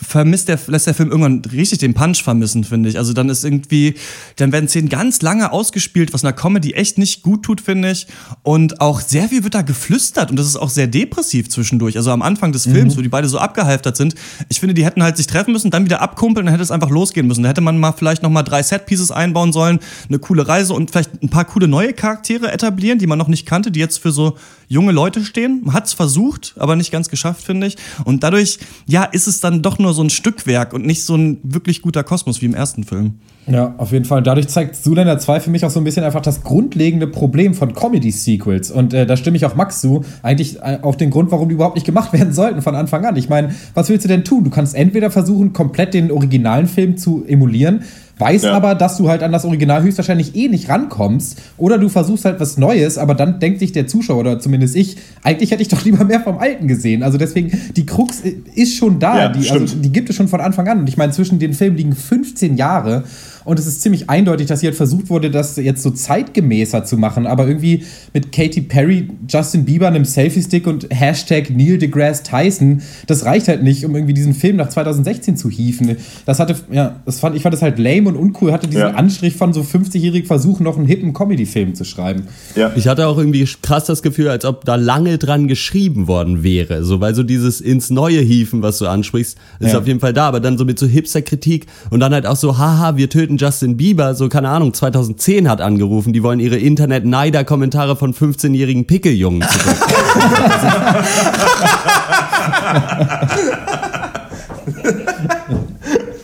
[0.08, 2.98] vermisst der, lässt der Film irgendwann richtig den Punch vermissen, finde ich.
[2.98, 3.96] Also dann ist irgendwie,
[4.38, 8.08] dann werden Szenen ganz lange ausgespielt, was einer Comedy echt nicht gut tut, finde ich.
[8.44, 11.98] Und auch sehr viel wird da geflüstert und das ist auch sehr depressiv zwischendurch.
[11.98, 13.00] Also am Anfang des Films, mhm.
[13.00, 14.16] wo die beide so abgehalftert sind,
[14.50, 16.90] ich finde, die hätten halt sich treffen müssen, dann wieder abkumpeln, dann hätte es einfach
[16.90, 17.44] losgehen müssen.
[17.44, 20.92] Da hätte man mal vielleicht noch mal drei Set-Pieces einbauen sollen, eine coole Reise und
[20.92, 24.12] vielleicht ein paar coole neue Charaktere etablieren, die man noch nicht kannte, die jetzt für
[24.12, 25.62] so junge Leute stehen.
[25.66, 27.76] Man hat es versucht, aber nicht ganz geschafft, finde ich.
[28.06, 31.40] Und dadurch, ja, ist es dann doch nur so ein Stückwerk und nicht so ein
[31.44, 33.16] wirklich guter Kosmos wie im ersten Film.
[33.48, 34.22] Ja, auf jeden Fall.
[34.22, 37.74] Dadurch zeigt Zoolander 2 für mich auch so ein bisschen einfach das grundlegende Problem von
[37.74, 38.70] Comedy-Sequels.
[38.70, 40.06] Und äh, da stimme ich auch Max zu.
[40.22, 43.16] Eigentlich äh, auf den Grund, warum die überhaupt nicht gemacht werden sollten von Anfang an.
[43.16, 44.44] Ich meine, was willst du denn tun?
[44.44, 47.84] Du kannst entweder versuchen, komplett den originalen Film zu emulieren,
[48.20, 48.52] Weißt ja.
[48.52, 51.42] aber, dass du halt an das Original höchstwahrscheinlich eh nicht rankommst.
[51.58, 54.98] Oder du versuchst halt was Neues, aber dann denkt sich der Zuschauer oder zumindest ich,
[55.24, 57.02] eigentlich hätte ich doch lieber mehr vom Alten gesehen.
[57.02, 58.22] Also deswegen, die Krux
[58.54, 59.18] ist schon da.
[59.18, 60.80] Ja, die, also, die gibt es schon von Anfang an.
[60.80, 63.06] Und ich meine, zwischen den Filmen liegen 15 Jahre.
[63.50, 66.98] Und es ist ziemlich eindeutig, dass hier halt versucht wurde, das jetzt so zeitgemäßer zu
[66.98, 67.26] machen.
[67.26, 67.84] Aber irgendwie
[68.14, 73.64] mit Katy Perry, Justin Bieber, einem Selfie-Stick und Hashtag Neil deGrasse Tyson, das reicht halt
[73.64, 75.98] nicht, um irgendwie diesen Film nach 2016 zu hieven.
[76.28, 78.92] Das hatte, ja, das fand, ich fand das halt lame und uncool, hatte diesen ja.
[78.92, 82.28] Anstrich von so 50-jährigen Versuchen, noch einen hippen Comedy-Film zu schreiben.
[82.56, 82.72] Ja.
[82.76, 86.84] Ich hatte auch irgendwie krass das Gefühl, als ob da lange dran geschrieben worden wäre.
[86.84, 89.80] So, weil so dieses ins Neue hieven, was du ansprichst, ist ja.
[89.80, 90.28] auf jeden Fall da.
[90.28, 93.78] Aber dann so mit so Hipster-Kritik und dann halt auch so, haha, wir töten Justin
[93.78, 99.78] Bieber, so keine Ahnung, 2010 hat angerufen, die wollen ihre Internet-Neider-Kommentare von 15-jährigen Pickeljungen zurück.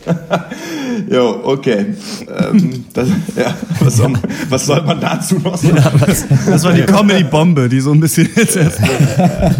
[1.10, 1.86] Jo, okay.
[2.28, 4.14] Ähm, das, ja, was, soll,
[4.50, 5.78] was, soll, man dazu noch sagen?
[5.78, 8.80] Ja, was, das war die Comedy-Bombe, die so ein bisschen jetzt erst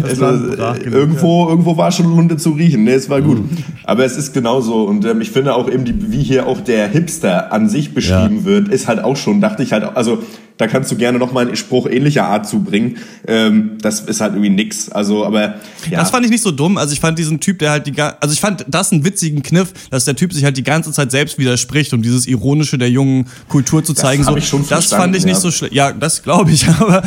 [0.02, 2.84] also, irgendwo, irgendwo war schon Lunde zu riechen.
[2.84, 3.38] Nee, es war gut.
[3.38, 3.58] Mhm.
[3.84, 4.84] Aber es ist genauso.
[4.84, 8.38] Und ähm, ich finde auch eben, die, wie hier auch der Hipster an sich beschrieben
[8.38, 8.44] ja.
[8.44, 10.22] wird, ist halt auch schon, dachte ich halt, also
[10.58, 12.96] da kannst du gerne nochmal einen Spruch ähnlicher Art zubringen.
[13.26, 14.88] Ähm, das ist halt irgendwie nix.
[14.88, 15.56] Also, aber
[15.90, 15.98] ja.
[15.98, 16.78] Das fand ich nicht so dumm.
[16.78, 19.72] Also ich fand diesen Typ, der halt die also ich fand das einen witzigen Kniff,
[19.90, 23.26] dass der Typ sich halt die ganze Zeit selbst widerspricht, um dieses Ironische der jungen
[23.48, 24.24] Kultur zu zeigen.
[24.24, 25.40] Das, so, ich schon das fand ich nicht ja.
[25.40, 25.74] so schlecht.
[25.74, 27.02] Ja, das glaube ich, aber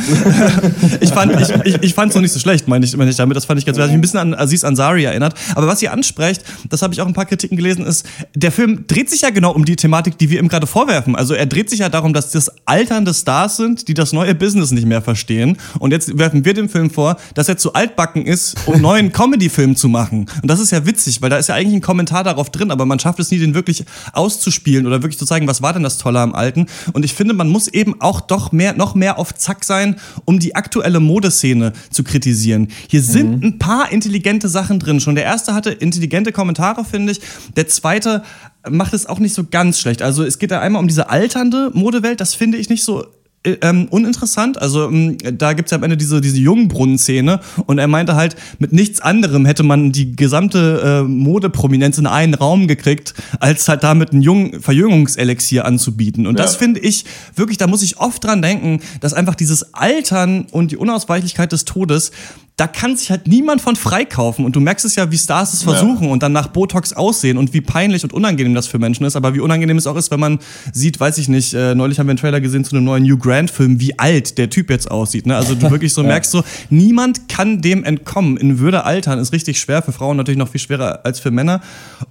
[1.01, 3.17] ich fand ich, ich, ich fand es noch nicht so schlecht, meine ich, meine ich
[3.17, 3.35] damit.
[3.35, 3.81] Das fand ich ganz, mhm.
[3.81, 5.33] hat mich ein bisschen an Aziz Ansari erinnert.
[5.55, 8.85] Aber was ihr ansprecht, das habe ich auch ein paar Kritiken gelesen, ist, der Film
[8.85, 11.15] dreht sich ja genau um die Thematik, die wir ihm gerade vorwerfen.
[11.15, 14.71] Also er dreht sich ja darum, dass das alternde Stars sind, die das neue Business
[14.71, 15.57] nicht mehr verstehen.
[15.79, 19.11] Und jetzt werfen wir dem Film vor, dass er zu altbacken ist, um einen neuen
[19.11, 20.25] Comedy-Film zu machen.
[20.41, 22.85] Und das ist ja witzig, weil da ist ja eigentlich ein Kommentar darauf drin, aber
[22.85, 25.97] man schafft es nie, den wirklich auszuspielen oder wirklich zu zeigen, was war denn das
[25.97, 26.65] Tolle am Alten.
[26.93, 30.39] Und ich finde, man muss eben auch doch mehr, noch mehr auf Zack sein, um
[30.39, 32.69] die aktuelle Modeszene zu kritisieren.
[32.89, 33.47] Hier sind mhm.
[33.47, 34.99] ein paar intelligente Sachen drin.
[34.99, 37.21] Schon der erste hatte intelligente Kommentare, finde ich.
[37.55, 38.23] Der zweite
[38.67, 40.01] macht es auch nicht so ganz schlecht.
[40.01, 43.05] Also es geht da einmal um diese alternde Modewelt, das finde ich nicht so
[43.45, 44.61] ähm, uninteressant.
[44.61, 48.35] Also ähm, da gibt es ja am Ende diese, diese Jungbrunnen-Szene und er meinte halt,
[48.59, 53.83] mit nichts anderem hätte man die gesamte äh, Modeprominenz in einen Raum gekriegt, als halt
[53.83, 56.27] damit ein Jung Verjüngungselixier anzubieten.
[56.27, 56.43] Und ja.
[56.43, 60.71] das finde ich wirklich, da muss ich oft dran denken, dass einfach dieses Altern und
[60.71, 62.11] die Unausweichlichkeit des Todes,
[62.59, 64.43] da kann sich halt niemand von freikaufen.
[64.43, 66.11] Und du merkst es ja, wie Stars es versuchen ja.
[66.11, 69.15] und dann nach Botox aussehen und wie peinlich und unangenehm das für Menschen ist.
[69.15, 70.39] Aber wie unangenehm es auch ist, wenn man
[70.73, 73.17] sieht, weiß ich nicht, äh, neulich haben wir einen Trailer gesehen zu einem neuen New
[73.29, 75.25] Grant-Film, wie alt der Typ jetzt aussieht.
[75.25, 75.35] Ne?
[75.35, 78.37] Also du wirklich so merkst so, niemand kann dem entkommen.
[78.37, 81.61] In Würde altern ist richtig schwer, für Frauen natürlich noch viel schwerer als für Männer.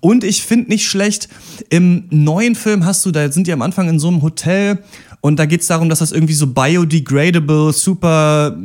[0.00, 1.28] Und ich finde nicht schlecht,
[1.70, 4.78] im neuen Film hast du, da sind die am Anfang in so einem Hotel
[5.20, 8.56] und da geht es darum, dass das irgendwie so biodegradable, super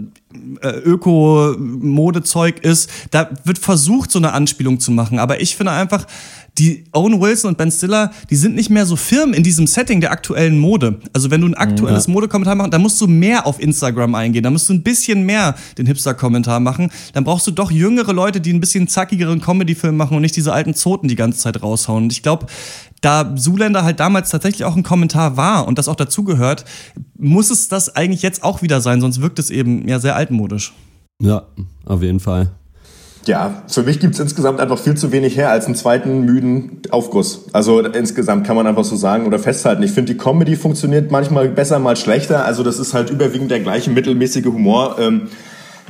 [0.62, 2.90] äh, Öko-Modezeug ist.
[3.10, 5.18] Da wird versucht, so eine Anspielung zu machen.
[5.18, 6.06] Aber ich finde einfach,
[6.58, 10.02] die Owen Wilson und Ben Stiller, die sind nicht mehr so firm in diesem Setting
[10.02, 11.00] der aktuellen Mode.
[11.12, 12.14] Also wenn du ein aktuelles ja.
[12.14, 15.56] Modekommentar machst, dann musst du mehr auf Instagram eingehen, dann musst du ein bisschen mehr
[15.78, 16.92] den Hipster-Kommentar machen.
[17.14, 20.54] Dann brauchst du doch jüngere Leute, die ein bisschen zackigeren Comedy-Film machen und nicht diese
[20.54, 22.04] alten Zoten die ganze Zeit raushauen.
[22.04, 22.46] Und ich glaube,
[23.02, 26.66] da Zuländer halt damals tatsächlich auch ein Kommentar war und das auch dazugehört,
[27.18, 30.74] muss es das eigentlich jetzt auch wieder sein, sonst wirkt es eben ja sehr altmodisch.
[31.22, 31.44] Ja,
[31.86, 32.52] auf jeden Fall.
[33.26, 36.82] Ja, für mich gibt es insgesamt einfach viel zu wenig her als einen zweiten müden
[36.92, 37.46] Aufguss.
[37.54, 39.82] Also insgesamt kann man einfach so sagen oder festhalten.
[39.82, 42.46] Ich finde, die Comedy funktioniert manchmal besser, mal schlechter.
[42.46, 44.98] Also das ist halt überwiegend der gleiche mittelmäßige Humor.
[45.00, 45.30] Ähm,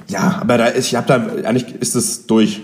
[0.09, 2.61] ja, aber da ist, ich habe da, eigentlich ist es durch.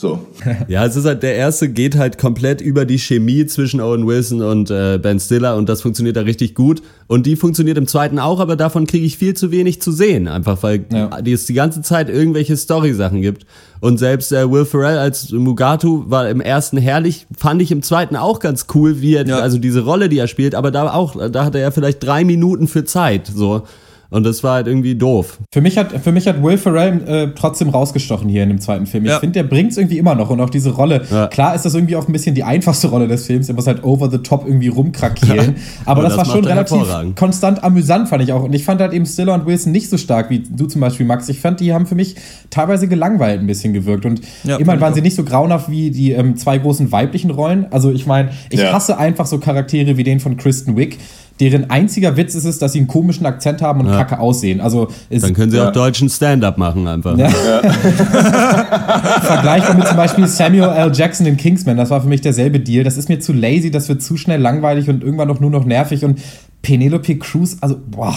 [0.00, 0.18] So.
[0.66, 4.40] Ja, es ist halt, der erste geht halt komplett über die Chemie zwischen Owen Wilson
[4.40, 6.80] und äh, Ben Stiller und das funktioniert da richtig gut.
[7.06, 10.26] Und die funktioniert im zweiten auch, aber davon kriege ich viel zu wenig zu sehen.
[10.26, 11.10] Einfach weil ja.
[11.26, 13.44] es die ganze Zeit irgendwelche Story-Sachen gibt.
[13.80, 18.16] Und selbst äh, Will Ferrell als Mugatu war im ersten herrlich, fand ich im zweiten
[18.16, 19.40] auch ganz cool, wie er, ja.
[19.40, 22.68] also diese Rolle, die er spielt, aber da auch, da hatte er vielleicht drei Minuten
[22.68, 23.64] für Zeit, so.
[24.10, 25.38] Und das war halt irgendwie doof.
[25.52, 28.86] Für mich hat, für mich hat Will Ferrell äh, trotzdem rausgestochen hier in dem zweiten
[28.86, 29.04] Film.
[29.04, 29.20] Ich ja.
[29.20, 31.02] finde, der bringt es irgendwie immer noch und auch diese Rolle.
[31.10, 31.28] Ja.
[31.28, 33.48] Klar ist das irgendwie auch ein bisschen die einfachste Rolle des Films.
[33.48, 35.54] Er muss halt over the top irgendwie rumkrakeelen.
[35.84, 36.82] Aber das, das, war schon relativ
[37.14, 38.42] konstant amüsant, fand ich auch.
[38.42, 41.06] Und ich fand halt eben Stiller und Wilson nicht so stark wie du zum Beispiel,
[41.06, 41.28] Max.
[41.28, 42.16] Ich fand, die haben für mich
[42.50, 44.06] teilweise gelangweilt ein bisschen gewirkt.
[44.06, 47.66] Und ja, immerhin waren sie nicht so grauenhaft wie die ähm, zwei großen weiblichen Rollen.
[47.70, 50.98] Also ich meine, ich hasse einfach so Charaktere wie den von Kristen Wick
[51.40, 53.96] deren einziger Witz ist es, dass sie einen komischen Akzent haben und ja.
[53.96, 54.60] kacke aussehen.
[54.60, 55.68] Also Dann können sie ja.
[55.68, 57.16] auch deutschen Stand-up machen einfach.
[57.16, 57.28] Ja.
[59.22, 60.92] Vergleichbar mit zum Beispiel Samuel L.
[60.94, 61.78] Jackson in Kingsman.
[61.78, 62.84] Das war für mich derselbe Deal.
[62.84, 65.64] Das ist mir zu lazy, das wird zu schnell langweilig und irgendwann noch nur noch
[65.64, 66.04] nervig.
[66.04, 66.20] Und
[66.62, 68.14] Penelope Cruz, also boah,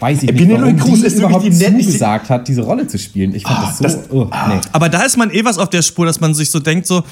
[0.00, 2.98] weiß ich nicht, Penelope warum Cruz die ist überhaupt die zugesagt hat, diese Rolle zu
[2.98, 3.34] spielen.
[3.34, 3.84] Ich fand oh, das so.
[3.84, 4.60] Das, oh, nee.
[4.72, 7.02] Aber da ist man eh was auf der Spur, dass man sich so denkt, so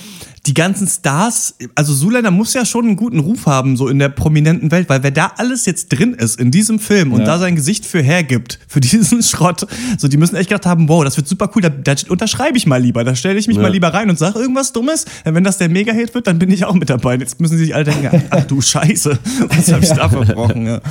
[0.46, 4.09] die ganzen Stars, also Zuländer muss ja schon einen guten Ruf haben, so in der
[4.09, 7.27] prominenten Welt, weil wer da alles jetzt drin ist in diesem Film und ja.
[7.27, 9.66] da sein Gesicht für hergibt, für diesen Schrott,
[9.99, 12.66] so die müssen echt gedacht haben, wow, das wird super cool, da, da unterschreibe ich
[12.66, 13.62] mal lieber, da stelle ich mich ja.
[13.62, 15.05] mal lieber rein und sage irgendwas Dummes.
[15.25, 17.16] Wenn das der Mega-Hit wird, dann bin ich auch mit dabei.
[17.16, 19.18] Jetzt müssen sie sich alle denken, ach du Scheiße,
[19.49, 20.81] was hab ich da verbrochen, ja.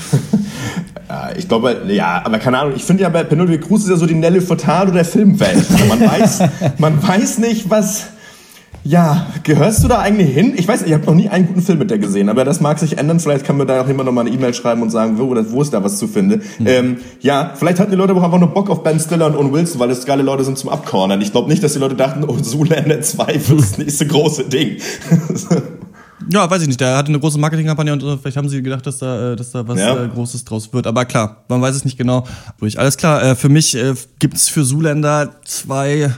[1.08, 3.96] Ja, ich glaube, ja, aber keine Ahnung, ich finde ja bei Penelope Cruz ist ja
[3.96, 5.66] so die Nelle Furtado der Filmwelt.
[5.72, 6.44] Also man weiß,
[6.80, 8.08] man weiß nicht, was,
[8.84, 10.54] ja, gehörst du da eigentlich hin?
[10.56, 12.78] Ich weiß, ich habe noch nie einen guten Film mit der gesehen, aber das mag
[12.78, 13.20] sich ändern.
[13.20, 15.62] Vielleicht kann mir da auch immer noch mal eine E-Mail schreiben und sagen, wo, wo
[15.62, 16.44] ist da was zu finden.
[16.60, 16.68] Mhm.
[16.68, 19.52] Ähm, ja, vielleicht hatten die Leute auch einfach nur Bock auf Ben Stiller und Owen
[19.52, 21.20] Wilson, weil das geile Leute sind zum Abcornern.
[21.22, 24.78] Ich glaube nicht, dass die Leute dachten, oh, Zoolander 2 wird das nächste große Ding.
[26.30, 26.80] Ja, weiß ich nicht.
[26.80, 29.52] Der hatte eine große Marketingkampagne und äh, vielleicht haben sie gedacht, dass da, äh, dass
[29.52, 30.04] da was ja.
[30.04, 30.88] Äh, Großes draus wird.
[30.88, 32.26] Aber klar, man weiß es nicht genau.
[32.78, 33.78] Alles klar, für mich
[34.20, 36.12] gibt es für Zuländer zwei,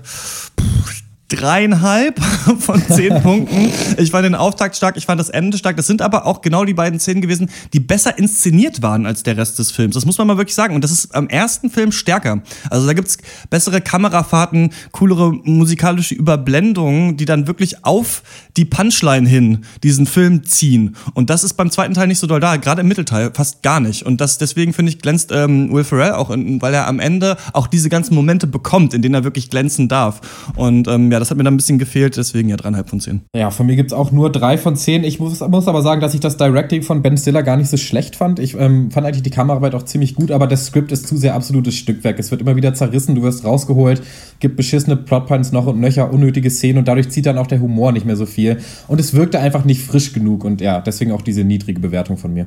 [1.29, 2.19] dreieinhalb
[2.59, 3.71] von zehn Punkten.
[3.97, 5.75] Ich fand den Auftakt stark, ich fand das Ende stark.
[5.75, 9.37] Das sind aber auch genau die beiden Szenen gewesen, die besser inszeniert waren als der
[9.37, 9.95] Rest des Films.
[9.95, 10.75] Das muss man mal wirklich sagen.
[10.75, 12.41] Und das ist am ersten Film stärker.
[12.69, 13.17] Also da gibt's
[13.49, 18.23] bessere Kamerafahrten, coolere musikalische Überblendungen, die dann wirklich auf
[18.55, 20.95] die Punchline hin diesen Film ziehen.
[21.13, 23.79] Und das ist beim zweiten Teil nicht so doll da, gerade im Mittelteil fast gar
[23.79, 24.03] nicht.
[24.03, 27.37] Und das deswegen finde ich glänzt ähm, Will Ferrell auch, in, weil er am Ende
[27.53, 30.21] auch diese ganzen Momente bekommt, in denen er wirklich glänzen darf.
[30.55, 32.99] Und ähm, ja, ja, das hat mir dann ein bisschen gefehlt, deswegen ja dreieinhalb von
[32.99, 33.21] zehn.
[33.35, 35.03] Ja, von mir gibt es auch nur drei von zehn.
[35.03, 37.77] Ich muss, muss aber sagen, dass ich das Directing von Ben Stiller gar nicht so
[37.77, 38.37] schlecht fand.
[38.37, 41.33] Ich ähm, fand eigentlich die Kameraarbeit auch ziemlich gut, aber das Skript ist zu sehr
[41.33, 42.19] absolutes Stückwerk.
[42.19, 44.03] Es wird immer wieder zerrissen, du wirst rausgeholt,
[44.39, 47.91] gibt beschissene Plotpoints noch und nöcher, unnötige Szenen und dadurch zieht dann auch der Humor
[47.91, 48.57] nicht mehr so viel.
[48.87, 52.31] Und es wirkte einfach nicht frisch genug und ja, deswegen auch diese niedrige Bewertung von
[52.31, 52.45] mir.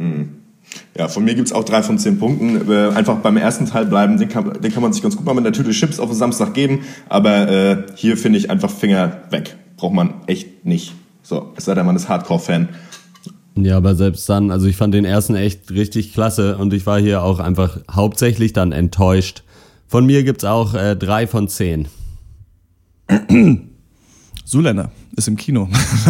[0.00, 0.39] Mhm.
[0.96, 2.70] Ja, von mir gibt es auch drei von zehn Punkten.
[2.70, 5.34] Äh, einfach beim ersten Teil bleiben, den kann, den kann man sich ganz gut mal
[5.34, 6.80] mit einer Tüte Chips auf den Samstag geben.
[7.08, 9.56] Aber äh, hier finde ich einfach Finger weg.
[9.76, 10.92] Braucht man echt nicht.
[11.22, 12.68] So, es sei denn, man ist Hardcore-Fan.
[13.56, 17.00] Ja, aber selbst dann, also ich fand den ersten echt richtig klasse und ich war
[17.00, 19.42] hier auch einfach hauptsächlich dann enttäuscht.
[19.86, 21.88] Von mir gibt es auch äh, drei von zehn.
[24.44, 25.68] Zuländer ist im Kino.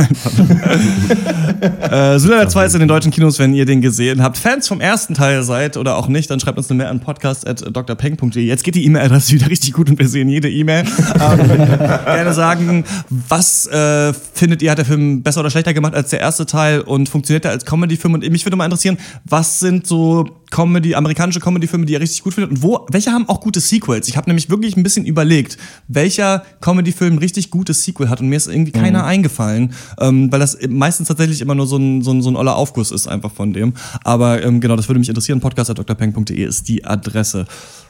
[1.61, 4.37] äh, Zuländer 2 ist in den deutschen Kinos, wenn ihr den gesehen habt.
[4.39, 8.45] Fans vom ersten Teil seid oder auch nicht, dann schreibt uns eine Mail an podcast.drpeng.de.
[8.45, 10.85] Jetzt geht die E-Mail-Adresse wieder richtig gut und wir sehen jede E-Mail.
[11.21, 11.39] Ähm,
[12.05, 16.21] gerne sagen, was äh, findet ihr, hat der Film besser oder schlechter gemacht als der
[16.21, 18.15] erste Teil und funktioniert er als Comedy-Film?
[18.15, 22.35] Und mich würde mal interessieren, was sind so Comedy, amerikanische Comedy-Filme, die ihr richtig gut
[22.35, 24.09] findet und wo, welche haben auch gute Sequels?
[24.09, 25.57] Ich habe nämlich wirklich ein bisschen überlegt,
[25.89, 29.09] welcher Comedy-Film richtig gutes Sequel hat und mir ist irgendwie keiner mhm.
[29.09, 32.57] eingefallen, ähm, weil das meistens tatsächlich immer nur so ein, so ein, so ein oller
[32.57, 33.74] Aufguss ist einfach von dem.
[34.05, 35.40] Aber ähm, genau, das würde mich interessieren.
[35.40, 37.46] Podcast.drpeng.de ist die Adresse.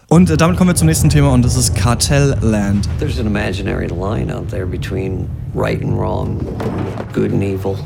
[0.09, 2.89] Und äh, damit kommen wir zum nächsten Thema und das ist Kartellland.
[2.99, 6.41] There's an imaginary line out there between right and wrong,
[7.13, 7.77] good and evil.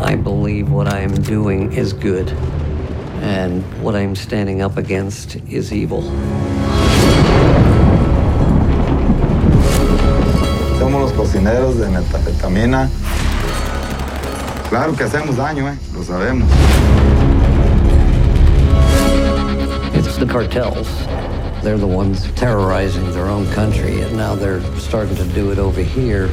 [0.00, 2.30] I believe what I am doing is good,
[3.22, 6.02] and what I'm standing up against is evil.
[11.44, 12.88] De metanfetamina.
[14.70, 15.76] Claro que hacemos daño, ¿eh?
[15.92, 16.48] Lo sabemos.
[19.92, 20.88] It's the cartels.
[21.62, 25.82] They're the ones terrorizing their own country, and now they're starting to do it over
[25.82, 26.30] here.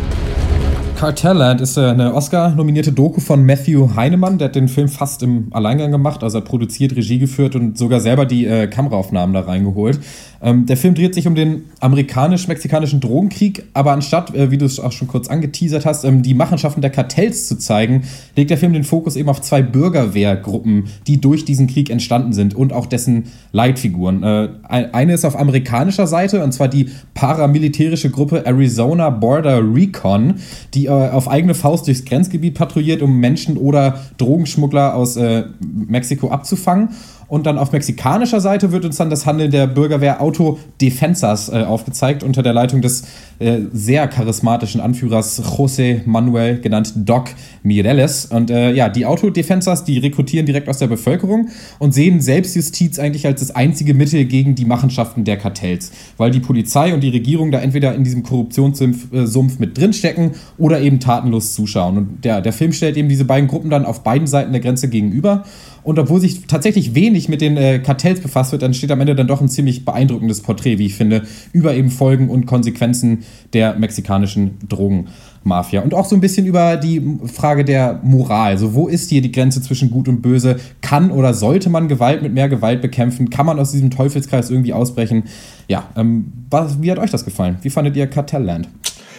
[1.01, 4.37] Cartelland ist äh, eine Oscar-nominierte Doku von Matthew Heinemann.
[4.37, 7.99] Der hat den Film fast im Alleingang gemacht, also hat produziert, Regie geführt und sogar
[7.99, 9.99] selber die äh, Kameraaufnahmen da reingeholt.
[10.43, 14.79] Ähm, der Film dreht sich um den amerikanisch-mexikanischen Drogenkrieg, aber anstatt, äh, wie du es
[14.79, 18.03] auch schon kurz angeteasert hast, ähm, die Machenschaften der Kartells zu zeigen,
[18.35, 22.53] legt der Film den Fokus eben auf zwei Bürgerwehrgruppen, die durch diesen Krieg entstanden sind
[22.53, 24.21] und auch dessen Leitfiguren.
[24.21, 30.35] Äh, eine ist auf amerikanischer Seite, und zwar die paramilitärische Gruppe Arizona Border Recon,
[30.75, 36.89] die auf eigene Faust durchs Grenzgebiet patrouilliert, um Menschen oder Drogenschmuggler aus äh, Mexiko abzufangen.
[37.27, 41.63] Und dann auf mexikanischer Seite wird uns dann das Handeln der Bürgerwehr Auto Defensas äh,
[41.63, 43.03] aufgezeigt, unter der Leitung des
[43.41, 47.29] äh, sehr charismatischen Anführers José Manuel, genannt Doc
[47.63, 48.25] Mireles.
[48.25, 51.49] Und äh, ja, die Autodefensas, die rekrutieren direkt aus der Bevölkerung
[51.79, 55.91] und sehen Selbstjustiz eigentlich als das einzige Mittel gegen die Machenschaften der Kartells.
[56.17, 60.79] Weil die Polizei und die Regierung da entweder in diesem Korruptionssumpf äh, mit drinstecken oder
[60.79, 61.97] eben tatenlos zuschauen.
[61.97, 64.87] Und der, der Film stellt eben diese beiden Gruppen dann auf beiden Seiten der Grenze
[64.87, 65.45] gegenüber.
[65.83, 69.15] Und obwohl sich tatsächlich wenig mit den äh, Kartells befasst wird, dann steht am Ende
[69.15, 71.23] dann doch ein ziemlich beeindruckendes Porträt, wie ich finde,
[71.53, 73.23] über eben Folgen und Konsequenzen
[73.53, 75.81] der mexikanischen Drogenmafia.
[75.81, 78.57] Und auch so ein bisschen über die Frage der Moral.
[78.57, 80.57] So, wo ist hier die Grenze zwischen Gut und Böse?
[80.81, 83.29] Kann oder sollte man Gewalt mit mehr Gewalt bekämpfen?
[83.29, 85.23] Kann man aus diesem Teufelskreis irgendwie ausbrechen?
[85.67, 87.57] Ja, ähm, was, wie hat euch das gefallen?
[87.61, 88.67] Wie fandet ihr Kartellland?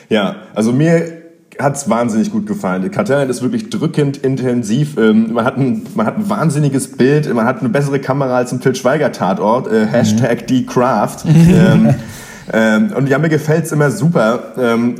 [0.08, 1.22] Ja, also mir
[1.58, 2.90] hat es wahnsinnig gut gefallen.
[2.90, 4.96] Kartellland ist wirklich drückend intensiv.
[4.96, 8.52] Ähm, man, hat ein, man hat ein wahnsinniges Bild, man hat eine bessere Kamera als
[8.52, 9.70] im Til Schweiger Tatort.
[9.70, 10.66] Äh, Hashtag mhm.
[10.66, 11.18] Craft.
[11.26, 11.94] ähm,
[12.52, 14.54] ähm, und ja, mir gefällt's immer super.
[14.58, 14.94] Ähm,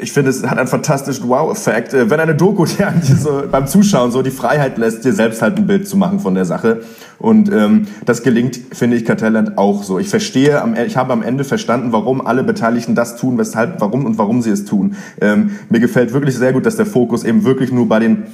[0.00, 1.94] ich finde, es hat einen fantastischen Wow-Effekt.
[1.94, 5.56] Äh, wenn eine Doku dir so beim Zuschauen so die Freiheit lässt, dir selbst halt
[5.58, 6.82] ein Bild zu machen von der Sache.
[7.18, 9.98] Und ähm, das gelingt, finde ich, Kartellland auch so.
[9.98, 14.04] Ich verstehe, am, ich habe am Ende verstanden, warum alle Beteiligten das tun, weshalb, warum
[14.04, 14.96] und warum sie es tun.
[15.20, 18.24] Ähm, mir gefällt wirklich sehr gut, dass der Fokus eben wirklich nur bei den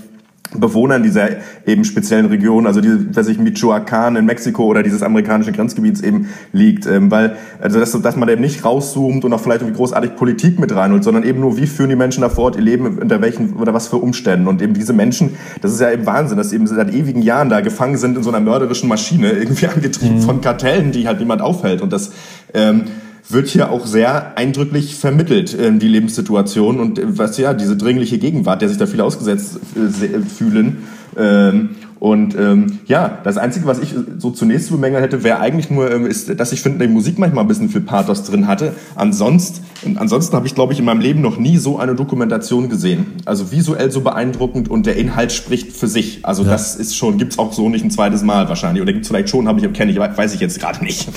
[0.54, 1.28] Bewohnern dieser
[1.66, 6.28] eben speziellen Region, also diese, weiß ich, Michoacán in Mexiko oder dieses amerikanischen Grenzgebiets eben
[6.52, 10.16] liegt, ähm, weil also dass, dass man eben nicht rauszoomt und auch vielleicht irgendwie großartig
[10.16, 12.98] Politik mit reinholt, sondern eben nur wie führen die Menschen da vor Ort ihr Leben
[12.98, 16.36] unter welchen oder was für Umständen und eben diese Menschen, das ist ja eben Wahnsinn,
[16.36, 19.68] dass sie eben seit ewigen Jahren da gefangen sind in so einer mörderischen Maschine irgendwie
[19.68, 20.22] angetrieben mhm.
[20.22, 22.12] von Kartellen, die halt niemand aufhält und das
[22.54, 22.84] ähm,
[23.32, 28.18] wird hier auch sehr eindrücklich vermittelt, äh, die Lebenssituation und äh, was ja, diese dringliche
[28.18, 30.84] Gegenwart, der sich da viele ausgesetzt äh, fühlen.
[31.16, 31.70] Ähm,
[32.02, 35.88] und ähm, ja, das Einzige, was ich so zunächst zu bemängeln hätte, wäre eigentlich nur,
[35.88, 38.72] ähm, ist, dass ich finde, die Musik manchmal ein bisschen viel Pathos drin hatte.
[38.96, 43.06] Ansonsten, ansonsten habe ich, glaube ich, in meinem Leben noch nie so eine Dokumentation gesehen.
[43.24, 46.26] Also visuell so beeindruckend und der Inhalt spricht für sich.
[46.26, 46.50] Also ja.
[46.50, 48.82] das ist schon, gibt's auch so nicht ein zweites Mal wahrscheinlich.
[48.82, 51.08] Oder gibt's vielleicht schon, habe ich kenne ich, weiß ich jetzt gerade nicht.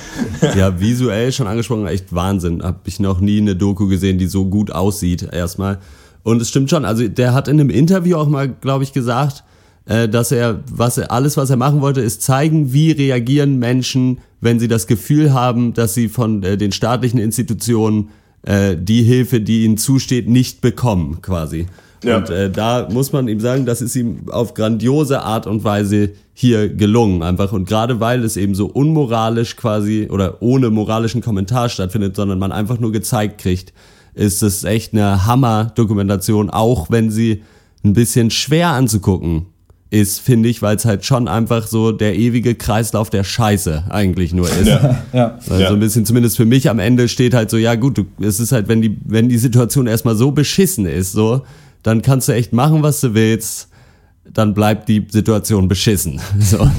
[0.56, 2.62] ja, visuell schon angesprochen, echt Wahnsinn.
[2.62, 5.80] Habe ich noch nie eine Doku gesehen, die so gut aussieht, erstmal.
[6.22, 9.44] Und es stimmt schon, also der hat in einem Interview auch mal, glaube ich, gesagt,
[10.08, 14.60] dass er, was er, alles, was er machen wollte, ist zeigen, wie reagieren Menschen, wenn
[14.60, 18.10] sie das Gefühl haben, dass sie von äh, den staatlichen Institutionen
[18.42, 21.66] äh, die Hilfe, die ihnen zusteht, nicht bekommen, quasi.
[22.04, 22.18] Ja.
[22.18, 26.10] Und äh, da muss man ihm sagen, das ist ihm auf grandiose Art und Weise
[26.34, 27.52] hier gelungen, einfach.
[27.52, 32.52] Und gerade weil es eben so unmoralisch quasi oder ohne moralischen Kommentar stattfindet, sondern man
[32.52, 33.74] einfach nur gezeigt kriegt,
[34.14, 37.42] ist es echt eine Hammer-Dokumentation, auch wenn sie
[37.84, 39.46] ein bisschen schwer anzugucken
[39.90, 44.32] ist, finde ich, weil es halt schon einfach so der ewige Kreislauf der Scheiße eigentlich
[44.32, 44.68] nur ist.
[44.68, 45.02] Ja.
[45.12, 45.38] ja.
[45.48, 45.70] Also ja.
[45.70, 48.52] ein bisschen zumindest für mich am Ende steht halt so, ja gut, du, es ist
[48.52, 51.42] halt, wenn die, wenn die Situation erstmal so beschissen ist, so,
[51.82, 53.68] dann kannst du echt machen, was du willst.
[54.32, 56.20] Dann bleibt die Situation beschissen.
[56.38, 56.70] So.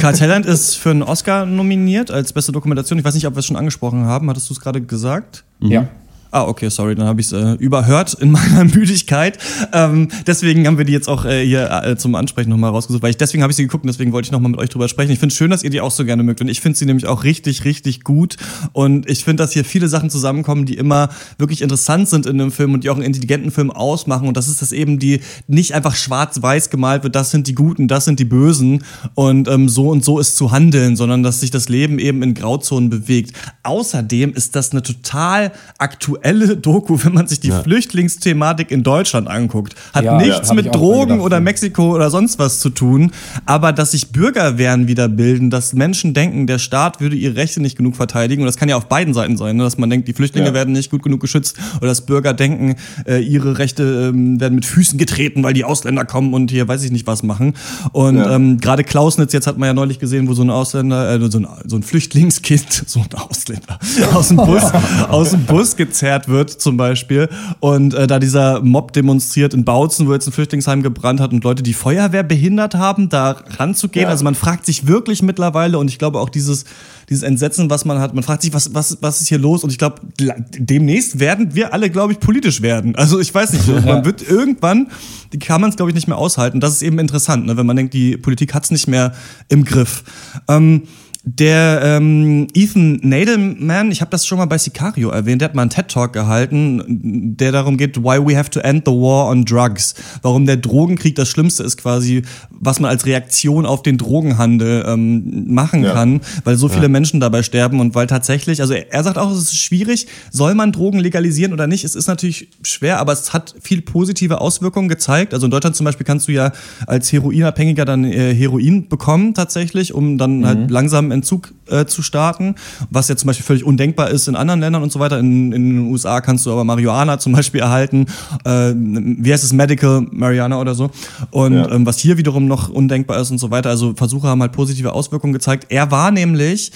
[0.00, 2.98] Kartelland ist für einen Oscar nominiert als beste Dokumentation.
[2.98, 4.28] Ich weiß nicht, ob wir es schon angesprochen haben.
[4.28, 5.44] Hattest du es gerade gesagt?
[5.60, 5.86] Ja.
[6.34, 9.36] Ah, okay, sorry, dann habe ich es äh, überhört in meiner Müdigkeit.
[9.70, 13.10] Ähm, deswegen haben wir die jetzt auch äh, hier äh, zum Ansprechen nochmal rausgesucht, weil
[13.10, 15.12] ich deswegen habe ich sie geguckt und deswegen wollte ich nochmal mit euch drüber sprechen.
[15.12, 16.86] Ich finde es schön, dass ihr die auch so gerne mögt und ich finde sie
[16.86, 18.38] nämlich auch richtig, richtig gut
[18.72, 22.50] und ich finde, dass hier viele Sachen zusammenkommen, die immer wirklich interessant sind in einem
[22.50, 25.74] Film und die auch einen intelligenten Film ausmachen und das ist das eben, die nicht
[25.74, 29.90] einfach schwarz-weiß gemalt wird, das sind die Guten, das sind die Bösen und ähm, so
[29.90, 33.36] und so ist zu handeln, sondern dass sich das Leben eben in Grauzonen bewegt.
[33.64, 37.62] Außerdem ist das eine total aktuelle aktuelle Doku, wenn man sich die ja.
[37.62, 39.74] Flüchtlingsthematik in Deutschland anguckt.
[39.92, 43.12] Hat ja, nichts ja, mit Drogen oder Mexiko oder sonst was zu tun,
[43.46, 47.76] aber dass sich Bürgerwehren wieder bilden, dass Menschen denken, der Staat würde ihre Rechte nicht
[47.76, 49.64] genug verteidigen und das kann ja auf beiden Seiten sein, ne?
[49.64, 53.18] dass man denkt, die Flüchtlinge werden nicht gut genug geschützt oder dass Bürger denken, äh,
[53.18, 56.92] ihre Rechte ähm, werden mit Füßen getreten, weil die Ausländer kommen und hier weiß ich
[56.92, 57.54] nicht was machen.
[57.92, 61.30] Und ähm, gerade Klausnitz, jetzt hat man ja neulich gesehen, wo so ein Ausländer, äh,
[61.30, 63.78] so, ein, so ein Flüchtlingskind, so ein Ausländer,
[64.14, 64.62] aus dem Bus,
[65.08, 67.28] aus dem Bus gezerrt gefeuert wird, zum Beispiel.
[67.60, 71.44] Und äh, da dieser Mob demonstriert in Bautzen, wo jetzt ein Flüchtlingsheim gebrannt hat und
[71.44, 74.04] Leute die Feuerwehr behindert haben, da ranzugehen.
[74.04, 74.10] Ja.
[74.10, 76.64] Also man fragt sich wirklich mittlerweile und ich glaube auch dieses,
[77.08, 79.64] dieses Entsetzen, was man hat, man fragt sich, was, was, was ist hier los?
[79.64, 82.94] Und ich glaube, demnächst werden wir alle, glaube ich, politisch werden.
[82.96, 84.88] Also ich weiß nicht, man wird irgendwann,
[85.32, 86.60] die kann man es, glaube ich, nicht mehr aushalten.
[86.60, 87.56] Das ist eben interessant, ne?
[87.56, 89.12] wenn man denkt, die Politik hat es nicht mehr
[89.48, 90.04] im Griff.
[90.48, 90.82] Ähm,
[91.24, 95.62] der ähm, Ethan Nadelman, ich habe das schon mal bei Sicario erwähnt, der hat mal
[95.62, 99.94] einen TED-Talk gehalten, der darum geht, why we have to end the war on drugs.
[100.22, 105.52] Warum der Drogenkrieg das Schlimmste ist quasi, was man als Reaktion auf den Drogenhandel ähm,
[105.52, 105.92] machen ja.
[105.92, 106.88] kann, weil so viele ja.
[106.88, 110.72] Menschen dabei sterben und weil tatsächlich, also er sagt auch, es ist schwierig, soll man
[110.72, 111.84] Drogen legalisieren oder nicht?
[111.84, 115.34] Es ist natürlich schwer, aber es hat viel positive Auswirkungen gezeigt.
[115.34, 116.50] Also in Deutschland zum Beispiel kannst du ja
[116.88, 120.62] als Heroinabhängiger dann äh, Heroin bekommen tatsächlich, um dann halt mhm.
[120.62, 122.56] halt langsam Entzug äh, zu starten,
[122.90, 125.18] was ja zum Beispiel völlig undenkbar ist in anderen Ländern und so weiter.
[125.18, 128.06] In, in den USA kannst du aber Marihuana zum Beispiel erhalten,
[128.44, 130.90] äh, wie heißt es, Medical Marihuana oder so.
[131.30, 131.70] Und ja.
[131.70, 133.70] ähm, was hier wiederum noch undenkbar ist und so weiter.
[133.70, 135.66] Also Versuche haben halt positive Auswirkungen gezeigt.
[135.68, 136.72] Er war nämlich